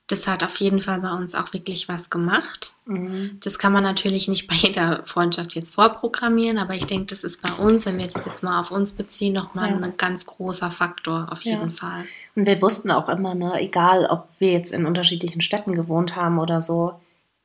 Das 0.06 0.26
hat 0.26 0.44
auf 0.44 0.56
jeden 0.56 0.78
Fall 0.80 1.00
bei 1.00 1.10
uns 1.12 1.34
auch 1.34 1.52
wirklich 1.52 1.88
was 1.88 2.10
gemacht. 2.10 2.74
Mhm. 2.86 3.38
Das 3.42 3.58
kann 3.58 3.72
man 3.72 3.82
natürlich 3.82 4.28
nicht 4.28 4.46
bei 4.46 4.54
jeder 4.54 5.02
Freundschaft 5.04 5.54
jetzt 5.54 5.74
vorprogrammieren, 5.74 6.58
aber 6.58 6.74
ich 6.74 6.86
denke, 6.86 7.06
das 7.06 7.24
ist 7.24 7.40
bei 7.42 7.52
uns, 7.62 7.84
wenn 7.86 7.98
wir 7.98 8.06
das 8.06 8.24
jetzt 8.24 8.42
mal 8.42 8.60
auf 8.60 8.70
uns 8.70 8.92
beziehen, 8.92 9.32
nochmal 9.32 9.70
Ja. 9.70 9.76
ein 9.76 9.96
ganz 9.96 10.26
großer 10.26 10.70
Faktor 10.70 11.28
auf 11.30 11.44
Ja. 11.44 11.52
jeden 11.52 11.70
Fall. 11.70 12.04
Und 12.34 12.46
wir 12.46 12.60
wussten 12.62 12.90
auch 12.90 13.08
immer, 13.08 13.34
ne, 13.34 13.54
egal 13.60 14.06
ob 14.06 14.28
wir 14.38 14.52
jetzt 14.52 14.72
in 14.72 14.86
unterschiedlichen 14.86 15.40
Städten 15.40 15.74
gewohnt 15.74 16.16
haben 16.16 16.38
oder 16.38 16.60
so, 16.60 17.00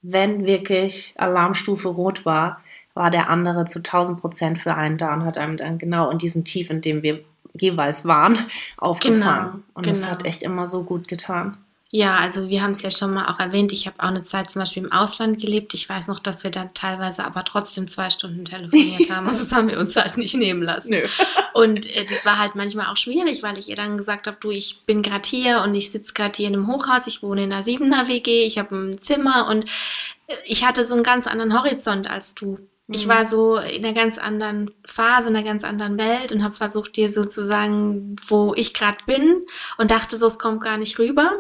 wenn 0.10 0.46
wirklich 0.46 1.14
Alarmstufe 1.18 1.90
rot 1.90 2.26
war, 2.26 2.62
war 2.94 3.12
der 3.12 3.30
andere 3.30 3.66
zu 3.66 3.80
1000 3.80 4.22
Prozent 4.22 4.60
für 4.60 4.74
einen 4.74 4.98
da 4.98 5.14
und 5.14 5.26
hat 5.26 5.38
einem 5.38 5.58
dann 5.58 5.78
genau 5.78 6.10
in 6.10 6.18
diesem 6.18 6.46
Tief, 6.46 6.70
in 6.70 6.82
dem 6.82 7.04
wir 7.04 7.24
jeweils 7.54 8.06
waren, 8.06 8.40
aufgefangen. 8.78 9.52
Genau, 9.52 9.64
und 9.74 9.86
das 9.86 10.02
genau. 10.02 10.12
hat 10.12 10.26
echt 10.26 10.44
immer 10.44 10.66
so 10.66 10.84
gut 10.84 11.08
getan. 11.08 11.58
Ja, 11.90 12.18
also 12.18 12.50
wir 12.50 12.62
haben 12.64 12.72
es 12.72 12.82
ja 12.82 12.92
schon 12.92 13.14
mal 13.14 13.28
auch 13.28 13.40
erwähnt. 13.40 13.72
Ich 13.72 13.88
habe 13.88 13.98
auch 14.00 14.10
eine 14.10 14.24
Zeit 14.24 14.52
zum 14.52 14.62
Beispiel 14.62 14.84
im 14.84 14.92
Ausland 14.92 15.40
gelebt. 15.40 15.74
Ich 15.74 15.88
weiß 15.88 16.08
noch, 16.08 16.20
dass 16.20 16.44
wir 16.44 16.52
dann 16.52 16.74
teilweise 16.74 17.24
aber 17.24 17.46
trotzdem 17.46 17.88
zwei 17.88 18.10
Stunden 18.10 18.44
telefoniert 18.44 19.10
haben. 19.12 19.26
Also 19.26 19.44
das 19.44 19.54
haben 19.54 19.70
wir 19.70 19.80
uns 19.80 19.96
halt 19.96 20.18
nicht 20.18 20.36
nehmen 20.36 20.64
lassen. 20.64 20.90
Nö. 20.90 21.04
Und 21.58 21.88
äh, 21.96 22.06
das 22.06 22.24
war 22.24 22.38
halt 22.38 22.54
manchmal 22.54 22.86
auch 22.86 22.98
schwierig, 22.98 23.42
weil 23.42 23.58
ich 23.58 23.68
ihr 23.68 23.76
dann 23.76 23.98
gesagt 23.98 24.28
habe, 24.28 24.38
du, 24.40 24.52
ich 24.52 24.84
bin 24.86 25.02
gerade 25.02 25.28
hier 25.28 25.62
und 25.64 25.74
ich 25.74 25.90
sitze 25.90 26.14
gerade 26.14 26.38
hier 26.38 26.50
in 26.50 26.54
einem 26.54 26.68
Hochhaus, 26.68 27.08
ich 27.08 27.24
wohne 27.24 27.44
in 27.46 27.52
einer 27.52 27.64
Siebener 27.64 28.08
WG, 28.08 28.46
ich 28.46 28.60
habe 28.60 28.76
ein 28.76 29.02
Zimmer 29.02 29.48
und 29.50 29.66
äh, 30.28 30.36
ich 30.46 30.64
hatte 30.64 30.86
so 30.86 30.94
einen 30.94 31.02
ganz 31.02 31.26
anderen 31.26 31.60
Horizont 31.60 32.08
als 32.08 32.36
du. 32.36 32.60
Ich 32.90 33.08
Mhm. 33.08 33.10
war 33.10 33.26
so 33.26 33.58
in 33.58 33.84
einer 33.84 33.96
ganz 33.96 34.20
anderen 34.20 34.70
Phase, 34.86 35.30
in 35.30 35.36
einer 35.36 35.44
ganz 35.44 35.64
anderen 35.64 35.98
Welt 35.98 36.32
und 36.32 36.44
habe 36.44 36.54
versucht, 36.54 36.96
dir 36.96 37.12
so 37.12 37.26
zu 37.26 37.44
sagen, 37.44 38.18
wo 38.28 38.54
ich 38.54 38.76
gerade 38.76 39.04
bin 39.08 39.42
und 39.80 39.90
dachte 39.90 40.20
so, 40.20 40.28
es 40.28 40.38
kommt 40.38 40.62
gar 40.62 40.78
nicht 40.78 41.00
rüber. 41.00 41.32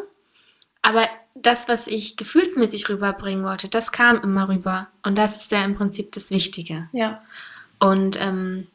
Aber 0.82 1.08
das, 1.36 1.68
was 1.68 1.86
ich 1.86 2.18
gefühlsmäßig 2.18 2.90
rüberbringen 2.90 3.46
wollte, 3.46 3.68
das 3.68 3.92
kam 3.92 4.20
immer 4.24 4.50
rüber. 4.50 4.88
Und 5.04 5.16
das 5.16 5.44
ist 5.44 5.52
ja 5.52 5.64
im 5.64 5.76
Prinzip 5.76 6.12
das 6.14 6.32
Wichtige. 6.32 6.90
Ja. 6.92 7.22
Und 7.78 8.20
ähm, 8.20 8.66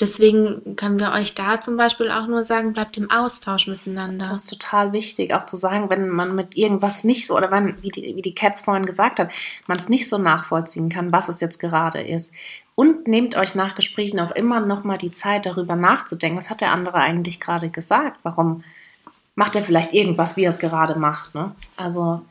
deswegen 0.00 0.76
können 0.76 0.98
wir 0.98 1.12
euch 1.12 1.34
da 1.34 1.60
zum 1.60 1.76
Beispiel 1.76 2.10
auch 2.10 2.26
nur 2.26 2.44
sagen, 2.44 2.72
bleibt 2.72 2.96
im 2.96 3.10
Austausch 3.10 3.66
miteinander. 3.66 4.26
Das 4.28 4.40
ist 4.40 4.50
total 4.50 4.92
wichtig, 4.92 5.34
auch 5.34 5.46
zu 5.46 5.56
sagen, 5.56 5.90
wenn 5.90 6.08
man 6.08 6.34
mit 6.34 6.56
irgendwas 6.56 7.04
nicht 7.04 7.26
so, 7.26 7.36
oder 7.36 7.50
wenn, 7.50 7.80
wie 7.82 7.90
die, 7.90 8.16
wie 8.16 8.22
die 8.22 8.34
Cats 8.34 8.62
vorhin 8.62 8.86
gesagt 8.86 9.18
hat, 9.18 9.30
man 9.66 9.78
es 9.78 9.88
nicht 9.88 10.08
so 10.08 10.18
nachvollziehen 10.18 10.88
kann, 10.88 11.12
was 11.12 11.28
es 11.28 11.40
jetzt 11.40 11.58
gerade 11.58 12.00
ist. 12.00 12.32
Und 12.74 13.06
nehmt 13.06 13.36
euch 13.36 13.54
nach 13.54 13.74
Gesprächen 13.74 14.20
auch 14.20 14.30
immer 14.30 14.60
nochmal 14.60 14.96
die 14.96 15.12
Zeit, 15.12 15.44
darüber 15.44 15.76
nachzudenken, 15.76 16.38
was 16.38 16.50
hat 16.50 16.62
der 16.62 16.72
andere 16.72 16.98
eigentlich 16.98 17.38
gerade 17.38 17.68
gesagt? 17.68 18.18
Warum 18.22 18.64
macht 19.34 19.54
er 19.54 19.62
vielleicht 19.62 19.92
irgendwas, 19.92 20.36
wie 20.36 20.44
er 20.44 20.50
es 20.50 20.58
gerade 20.58 20.98
macht? 20.98 21.34
Ne? 21.34 21.54
Also, 21.76 22.22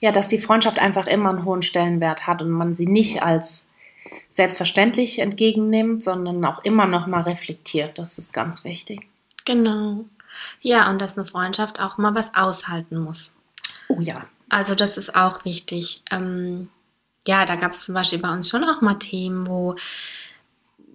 ja, 0.00 0.12
dass 0.12 0.28
die 0.28 0.38
Freundschaft 0.40 0.78
einfach 0.78 1.06
immer 1.06 1.30
einen 1.30 1.44
hohen 1.44 1.62
Stellenwert 1.62 2.26
hat 2.26 2.42
und 2.42 2.50
man 2.50 2.76
sie 2.76 2.86
nicht 2.86 3.22
als 3.22 3.68
selbstverständlich 4.30 5.18
entgegennimmt, 5.18 6.02
sondern 6.02 6.44
auch 6.44 6.64
immer 6.64 6.86
nochmal 6.86 7.22
reflektiert. 7.22 7.98
Das 7.98 8.18
ist 8.18 8.32
ganz 8.32 8.64
wichtig. 8.64 9.06
Genau. 9.44 10.04
Ja, 10.60 10.90
und 10.90 11.00
dass 11.00 11.18
eine 11.18 11.26
Freundschaft 11.26 11.80
auch 11.80 11.98
mal 11.98 12.14
was 12.14 12.34
aushalten 12.34 12.98
muss. 12.98 13.32
Oh 13.88 14.00
ja. 14.00 14.26
Also 14.48 14.74
das 14.74 14.96
ist 14.96 15.14
auch 15.14 15.44
wichtig. 15.44 16.02
Ähm, 16.10 16.68
ja, 17.26 17.44
da 17.44 17.56
gab 17.56 17.70
es 17.70 17.84
zum 17.84 17.94
Beispiel 17.94 18.18
bei 18.18 18.32
uns 18.32 18.48
schon 18.48 18.64
auch 18.64 18.80
mal 18.80 18.94
Themen, 18.94 19.46
wo 19.46 19.76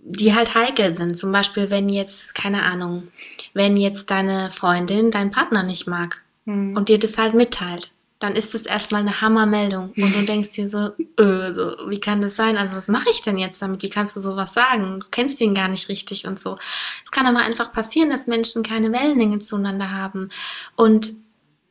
die 0.03 0.33
halt 0.33 0.55
heikel 0.55 0.93
sind. 0.93 1.17
Zum 1.17 1.31
Beispiel, 1.31 1.69
wenn 1.69 1.89
jetzt, 1.89 2.33
keine 2.33 2.63
Ahnung, 2.63 3.09
wenn 3.53 3.77
jetzt 3.77 4.09
deine 4.09 4.51
Freundin 4.51 5.11
deinen 5.11 5.31
Partner 5.31 5.63
nicht 5.63 5.87
mag 5.87 6.23
Hm. 6.47 6.75
und 6.75 6.89
dir 6.89 6.97
das 6.97 7.17
halt 7.17 7.35
mitteilt, 7.35 7.91
dann 8.19 8.35
ist 8.35 8.53
das 8.53 8.63
erstmal 8.63 9.01
eine 9.01 9.21
Hammermeldung. 9.21 9.93
Und 9.95 10.15
du 10.15 10.25
denkst 10.25 10.51
dir 10.51 10.69
so, 10.69 10.91
äh, 11.21 11.53
so, 11.53 11.75
wie 11.87 11.99
kann 11.99 12.21
das 12.21 12.35
sein? 12.35 12.57
Also 12.57 12.75
was 12.75 12.87
mache 12.87 13.09
ich 13.11 13.21
denn 13.21 13.37
jetzt 13.37 13.61
damit? 13.61 13.83
Wie 13.83 13.89
kannst 13.89 14.15
du 14.15 14.19
sowas 14.19 14.53
sagen? 14.53 14.99
Du 14.99 15.05
kennst 15.11 15.39
ihn 15.39 15.53
gar 15.53 15.67
nicht 15.67 15.87
richtig 15.87 16.25
und 16.25 16.39
so. 16.39 16.57
Es 17.05 17.11
kann 17.11 17.27
aber 17.27 17.39
einfach 17.39 17.71
passieren, 17.71 18.09
dass 18.09 18.25
Menschen 18.25 18.63
keine 18.63 18.91
Wellenlänge 18.91 19.39
zueinander 19.39 19.91
haben. 19.91 20.29
Und 20.75 21.13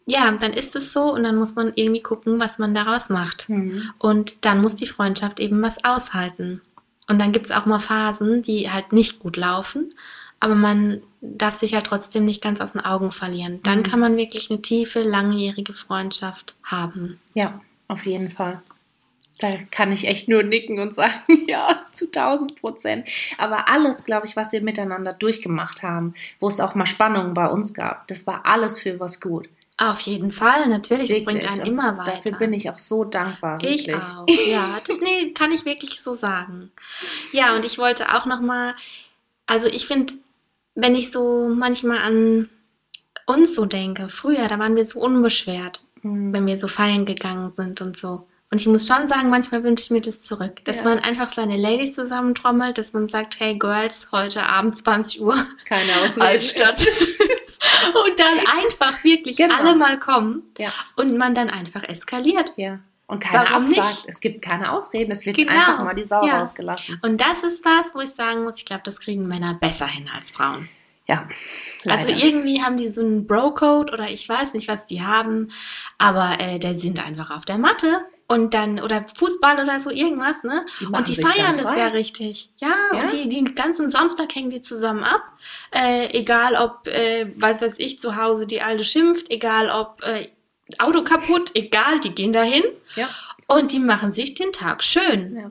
ja, 0.07 0.31
dann 0.31 0.53
ist 0.53 0.77
es 0.77 0.93
so 0.93 1.13
und 1.13 1.25
dann 1.25 1.37
muss 1.37 1.57
man 1.57 1.73
irgendwie 1.75 2.03
gucken, 2.03 2.39
was 2.39 2.59
man 2.59 2.75
daraus 2.75 3.09
macht. 3.09 3.49
Hm. 3.49 3.91
Und 3.99 4.45
dann 4.45 4.61
muss 4.61 4.77
die 4.77 4.87
Freundschaft 4.87 5.41
eben 5.41 5.61
was 5.63 5.85
aushalten. 5.85 6.61
Und 7.09 7.19
dann 7.19 7.33
gibt 7.33 7.47
es 7.47 7.53
auch 7.53 7.67
mal 7.67 7.81
Phasen, 7.81 8.43
die 8.43 8.71
halt 8.71 8.93
nicht 8.93 9.19
gut 9.19 9.37
laufen, 9.37 9.95
aber 10.47 10.55
man 10.55 11.03
darf 11.21 11.59
sich 11.59 11.75
halt 11.75 11.87
trotzdem 11.87 12.25
nicht 12.25 12.41
ganz 12.41 12.61
aus 12.61 12.73
den 12.73 12.81
Augen 12.85 13.11
verlieren. 13.11 13.61
Dann 13.65 13.81
Mhm. 13.81 13.83
kann 13.83 14.01
man 14.01 14.17
wirklich 14.17 14.49
eine 14.49 14.63
tiefe, 14.63 15.03
langjährige 15.03 15.73
Freundschaft 15.75 16.57
haben. 16.63 17.19
Ja, 17.35 17.61
auf 17.89 18.07
jeden 18.07 18.31
Fall. 18.31 18.63
Da 19.39 19.51
kann 19.71 19.91
ich 19.93 20.07
echt 20.07 20.29
nur 20.29 20.45
nicken 20.45 20.79
und 20.79 20.95
sagen, 20.95 21.13
ja, 21.49 21.69
zu 21.93 22.07
1000 22.07 22.61
Prozent. 22.61 23.09
Aber 23.39 23.69
alles, 23.69 24.05
glaube 24.05 24.27
ich, 24.27 24.37
was 24.37 24.53
wir 24.53 24.63
miteinander 24.63 25.13
durchgemacht 25.13 25.83
haben, 25.83 26.15
wo 26.41 26.49
es 26.49 26.61
auch 26.61 26.75
mal 26.77 26.87
Spannungen 26.87 27.35
bei 27.35 27.47
uns 27.49 27.75
gab, 27.75 28.07
das 28.09 28.27
war 28.27 28.47
alles 28.47 28.79
für 28.79 28.99
was 29.01 29.21
gut. 29.21 29.49
Auf 29.79 30.01
jeden 30.03 30.33
Fall, 30.33 30.69
natürlich, 30.69 31.11
das 31.11 31.25
bringt 31.25 31.45
einen 31.45 31.61
Und 31.63 31.67
immer 31.67 31.99
weiter. 31.99 32.13
Dafür 32.13 32.39
bin 32.39 32.53
ich 32.55 32.71
auch 32.71 32.79
so 32.79 33.05
dankbar. 33.05 33.59
Ich 33.63 33.89
Wirklich. 33.89 34.05
auch. 34.05 34.27
Ja, 34.47 34.77
das 34.87 35.01
nee, 35.03 35.33
kann 35.33 35.53
ich 35.53 35.67
wirklich 35.67 36.01
so 36.01 36.15
sagen. 36.15 36.71
Ja, 37.33 37.55
und 37.57 37.65
ich 37.65 37.77
wollte 37.77 38.15
auch 38.15 38.25
noch 38.25 38.41
mal, 38.41 38.75
also 39.47 39.67
ich 39.67 39.87
finde, 39.87 40.15
wenn 40.77 40.95
ich 40.95 41.11
so 41.11 41.49
manchmal 41.53 41.99
an 41.99 42.49
uns 43.27 43.57
so 43.57 43.65
denke, 43.65 44.09
früher, 44.09 44.47
da 44.47 44.59
waren 44.61 44.77
wir 44.77 44.85
so 44.85 45.01
unbeschwert, 45.01 45.83
Hm. 46.03 46.33
wenn 46.33 46.47
wir 46.47 46.57
so 46.57 46.69
feiern 46.69 47.05
gegangen 47.07 47.53
sind 47.57 47.81
und 47.81 47.99
so. 47.99 48.29
Und 48.53 48.61
ich 48.61 48.67
muss 48.69 48.87
schon 48.87 49.09
sagen, 49.09 49.29
manchmal 49.29 49.65
wünsche 49.65 49.83
ich 49.87 49.91
mir 49.91 50.01
das 50.01 50.23
zurück, 50.23 50.65
dass 50.65 50.77
Ja. 50.77 50.85
man 50.85 51.01
einfach 51.01 51.33
seine 51.35 51.57
Ladies 51.57 51.95
zusammentrommelt, 51.95 52.79
dass 52.79 52.93
man 52.93 53.09
sagt, 53.09 53.41
hey 53.41 53.59
Girls, 53.59 54.09
heute 54.13 54.45
Abend 54.45 54.77
20 54.79 55.21
Uhr 55.21 55.35
Keine. 55.65 55.91
Altstadt. 56.21 56.87
und 58.07 58.21
dann 58.21 58.39
einfach 58.63 59.03
wirklich 59.03 59.37
Genau. 59.39 59.57
alle 59.57 59.75
mal 59.75 59.99
kommen 59.99 60.45
Ja, 60.59 60.71
und 60.95 61.17
man 61.19 61.35
dann 61.35 61.51
einfach 61.51 61.83
eskaliert. 61.89 62.53
ja. 62.57 62.79
Und 63.09 63.21
keiner 63.21 63.49
Warum 63.51 63.65
nicht? 63.65 63.79
absagt. 63.79 64.05
Es 64.09 64.21
gibt 64.21 64.43
keine 64.43 64.73
Ausreden. 64.73 65.13
Es 65.13 65.25
wird 65.27 65.37
Genau. 65.37 65.51
einfach 65.53 65.85
mal 65.85 65.95
die 65.95 66.05
Sau 66.05 66.27
Ja. 66.27 66.41
rausgelassen. 66.41 66.99
Und 67.03 67.21
das 67.21 67.43
ist 67.45 67.65
was, 67.65 67.95
wo 67.95 68.01
ich 68.01 68.11
sagen 68.11 68.43
muss, 68.43 68.59
ich 68.59 68.65
glaube, 68.67 68.83
das 68.85 68.99
kriegen 68.99 69.27
Männer 69.29 69.55
besser 69.55 69.87
hin 69.87 70.11
als 70.13 70.31
Frauen. 70.33 70.69
Ja. 71.07 71.29
Also 71.87 72.09
leider. 72.09 72.25
irgendwie 72.25 72.63
haben 72.63 72.77
die 72.77 72.89
so 72.89 73.01
einen 73.01 73.29
Bro-Code 73.29 73.93
oder 73.93 74.09
ich 74.09 74.29
weiß 74.29 74.55
nicht, 74.55 74.67
was 74.67 74.87
die 74.87 75.03
haben, 75.03 75.53
aber 75.99 76.41
äh, 76.41 76.59
der 76.59 76.75
sind 76.75 77.05
einfach 77.07 77.31
auf 77.31 77.45
der 77.45 77.59
Matte 77.59 78.01
und 78.27 78.55
dann, 78.55 78.81
oder 78.81 79.05
Fußball 79.17 79.63
oder 79.63 79.79
so, 79.79 79.89
irgendwas, 79.91 80.43
ne? 80.43 80.65
Die 80.81 80.87
und 80.87 81.07
die 81.07 81.15
feiern 81.15 81.57
das 81.59 81.77
ja 81.77 81.87
richtig. 81.87 82.51
Ja, 82.57 82.75
Ja? 82.93 83.03
und 83.03 83.13
die, 83.13 83.29
den 83.29 83.55
ganzen 83.55 83.89
Samstag 83.89 84.35
hängen 84.35 84.51
die 84.51 84.63
zusammen 84.63 85.05
ab. 85.05 85.23
Äh, 85.71 86.09
egal 86.19 86.57
ob, 86.57 86.89
äh, 86.89 87.33
weiß 87.37 87.63
weiß 87.63 87.79
ich, 87.79 88.01
zu 88.01 88.17
Hause 88.17 88.49
die 88.49 88.61
Alte 88.63 88.83
schimpft, 88.83 89.31
egal 89.31 89.71
ob 89.71 90.03
äh, 90.03 90.27
Auto 90.79 91.03
kaputt, 91.03 91.51
egal, 91.55 92.01
die 92.01 92.15
gehen 92.15 92.33
dahin 92.33 92.63
Ja. 92.97 93.09
und 93.47 93.73
die 93.73 93.79
machen 93.79 94.13
sich 94.13 94.35
den 94.35 94.53
Tag 94.53 94.83
schön. 94.83 95.37
Ja. 95.37 95.51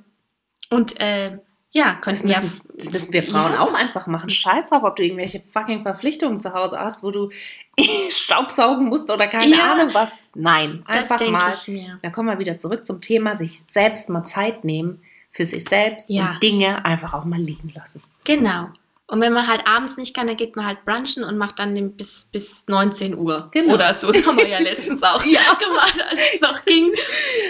Und 0.69 0.99
äh, 0.99 1.37
ja, 1.71 1.93
Das 1.95 2.01
könnten 2.01 2.27
ja 2.29 2.39
müssen, 2.41 2.61
das 2.73 2.91
müssen 2.91 3.13
wir 3.13 3.23
Frauen 3.23 3.53
Ja. 3.53 3.59
auch 3.61 3.73
einfach 3.73 4.07
machen. 4.07 4.29
Scheiß 4.29 4.67
drauf, 4.67 4.83
ob 4.83 4.95
du 4.95 5.03
irgendwelche 5.03 5.41
fucking 5.53 5.83
Verpflichtungen 5.83 6.39
zu 6.41 6.53
Hause 6.53 6.79
hast, 6.79 7.03
wo 7.03 7.11
du 7.11 7.29
Staubsaugen 8.09 8.87
musst 8.87 9.11
oder 9.11 9.27
keine 9.27 9.55
Ja. 9.55 9.73
Ahnung 9.73 9.93
was. 9.93 10.11
Nein, 10.33 10.83
das 10.91 11.11
einfach 11.11 11.29
mal. 11.29 11.53
ich. 11.53 11.89
Dann 12.01 12.11
kommen 12.11 12.29
wir 12.29 12.39
wieder 12.39 12.57
zurück 12.57 12.85
zum 12.85 13.01
Thema, 13.01 13.35
sich 13.35 13.61
selbst 13.69 14.09
mal 14.09 14.23
Zeit 14.25 14.63
nehmen 14.63 15.01
für 15.31 15.45
sich 15.45 15.65
selbst 15.65 16.09
Ja. 16.09 16.31
und 16.31 16.43
Dinge 16.43 16.83
einfach 16.85 17.13
auch 17.13 17.25
mal 17.25 17.39
liegen 17.39 17.71
lassen. 17.75 18.01
Genau. 18.23 18.69
Und 19.07 19.21
wenn 19.21 19.33
man 19.33 19.45
halt 19.47 19.67
abends 19.67 19.97
nicht 19.97 20.15
kann, 20.15 20.25
dann 20.27 20.35
geht 20.35 20.55
man 20.55 20.65
halt 20.65 20.83
brunchen 20.83 21.23
und 21.23 21.37
macht 21.37 21.59
dann 21.59 21.75
den 21.75 21.95
bis, 21.95 22.27
bis 22.31 22.65
19 22.67 23.15
Uhr. 23.15 23.49
Genau. 23.51 23.75
Oder 23.75 23.93
so. 23.93 24.07
Das 24.11 24.25
haben 24.25 24.37
wir 24.37 24.47
ja 24.47 24.59
letztens 24.59 25.03
auch 25.03 25.21
gemacht, 25.23 26.03
als 26.09 26.19
es 26.33 26.41
noch 26.41 26.65
ging. 26.65 26.91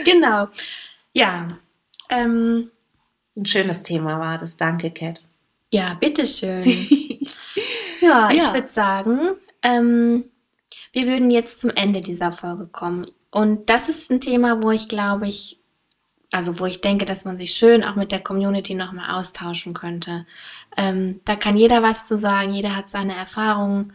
Genau. 0.04 0.50
Ja. 1.14 1.48
Ähm, 2.10 2.70
Ein 3.38 3.46
schönes 3.46 3.84
Thema 3.84 4.20
war 4.20 4.38
das. 4.38 4.58
Danke, 4.58 4.92
Kat. 4.92 5.22
ja, 5.72 5.94
bitteschön. 5.94 6.62
ja, 8.02 8.30
ich 8.32 8.38
Ja. 8.38 8.54
würde 8.54 8.68
sagen, 8.68 9.20
ähm, 9.62 10.26
wir 10.92 11.08
würden 11.08 11.32
jetzt 11.32 11.62
zum 11.62 11.70
Ende 11.72 12.02
dieser 12.02 12.32
Folge 12.34 12.68
kommen. 12.68 13.06
Und 13.32 13.70
das 13.70 13.90
ist 13.90 14.10
ein 14.12 14.22
Thema, 14.22 14.62
wo 14.62 14.72
ich 14.72 14.88
glaube 14.90 15.28
ich, 15.28 15.60
also 16.32 16.60
wo 16.60 16.66
ich 16.66 16.82
denke, 16.82 17.06
dass 17.06 17.26
man 17.26 17.38
sich 17.38 17.52
schön 17.52 17.84
auch 17.84 17.96
mit 17.96 18.12
der 18.12 18.20
Community 18.20 18.74
nochmal 18.76 19.16
austauschen 19.16 19.74
könnte. 19.74 20.26
Ähm, 20.78 21.22
da 21.26 21.36
kann 21.36 21.58
jeder 21.58 21.84
was 21.84 22.06
zu 22.06 22.18
sagen, 22.18 22.52
jeder 22.52 22.76
hat 22.76 22.90
seine 22.90 23.16
Erfahrungen. 23.16 23.94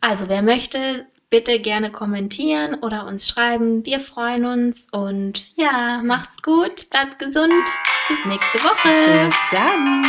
Also 0.00 0.28
wer 0.28 0.42
möchte, 0.42 1.06
bitte 1.30 1.58
gerne 1.58 1.90
kommentieren 1.90 2.74
oder 2.74 3.06
uns 3.06 3.28
schreiben. 3.28 3.84
Wir 3.84 4.00
freuen 4.00 4.44
uns 4.44 4.86
und 4.92 5.48
ja, 5.56 6.00
macht's 6.04 6.42
gut, 6.42 6.88
bleibt 6.90 7.18
gesund. 7.18 7.64
Bis 8.08 8.24
nächste 8.24 8.58
Woche. 8.58 9.26
Bis 9.26 9.36
dann. 9.50 10.02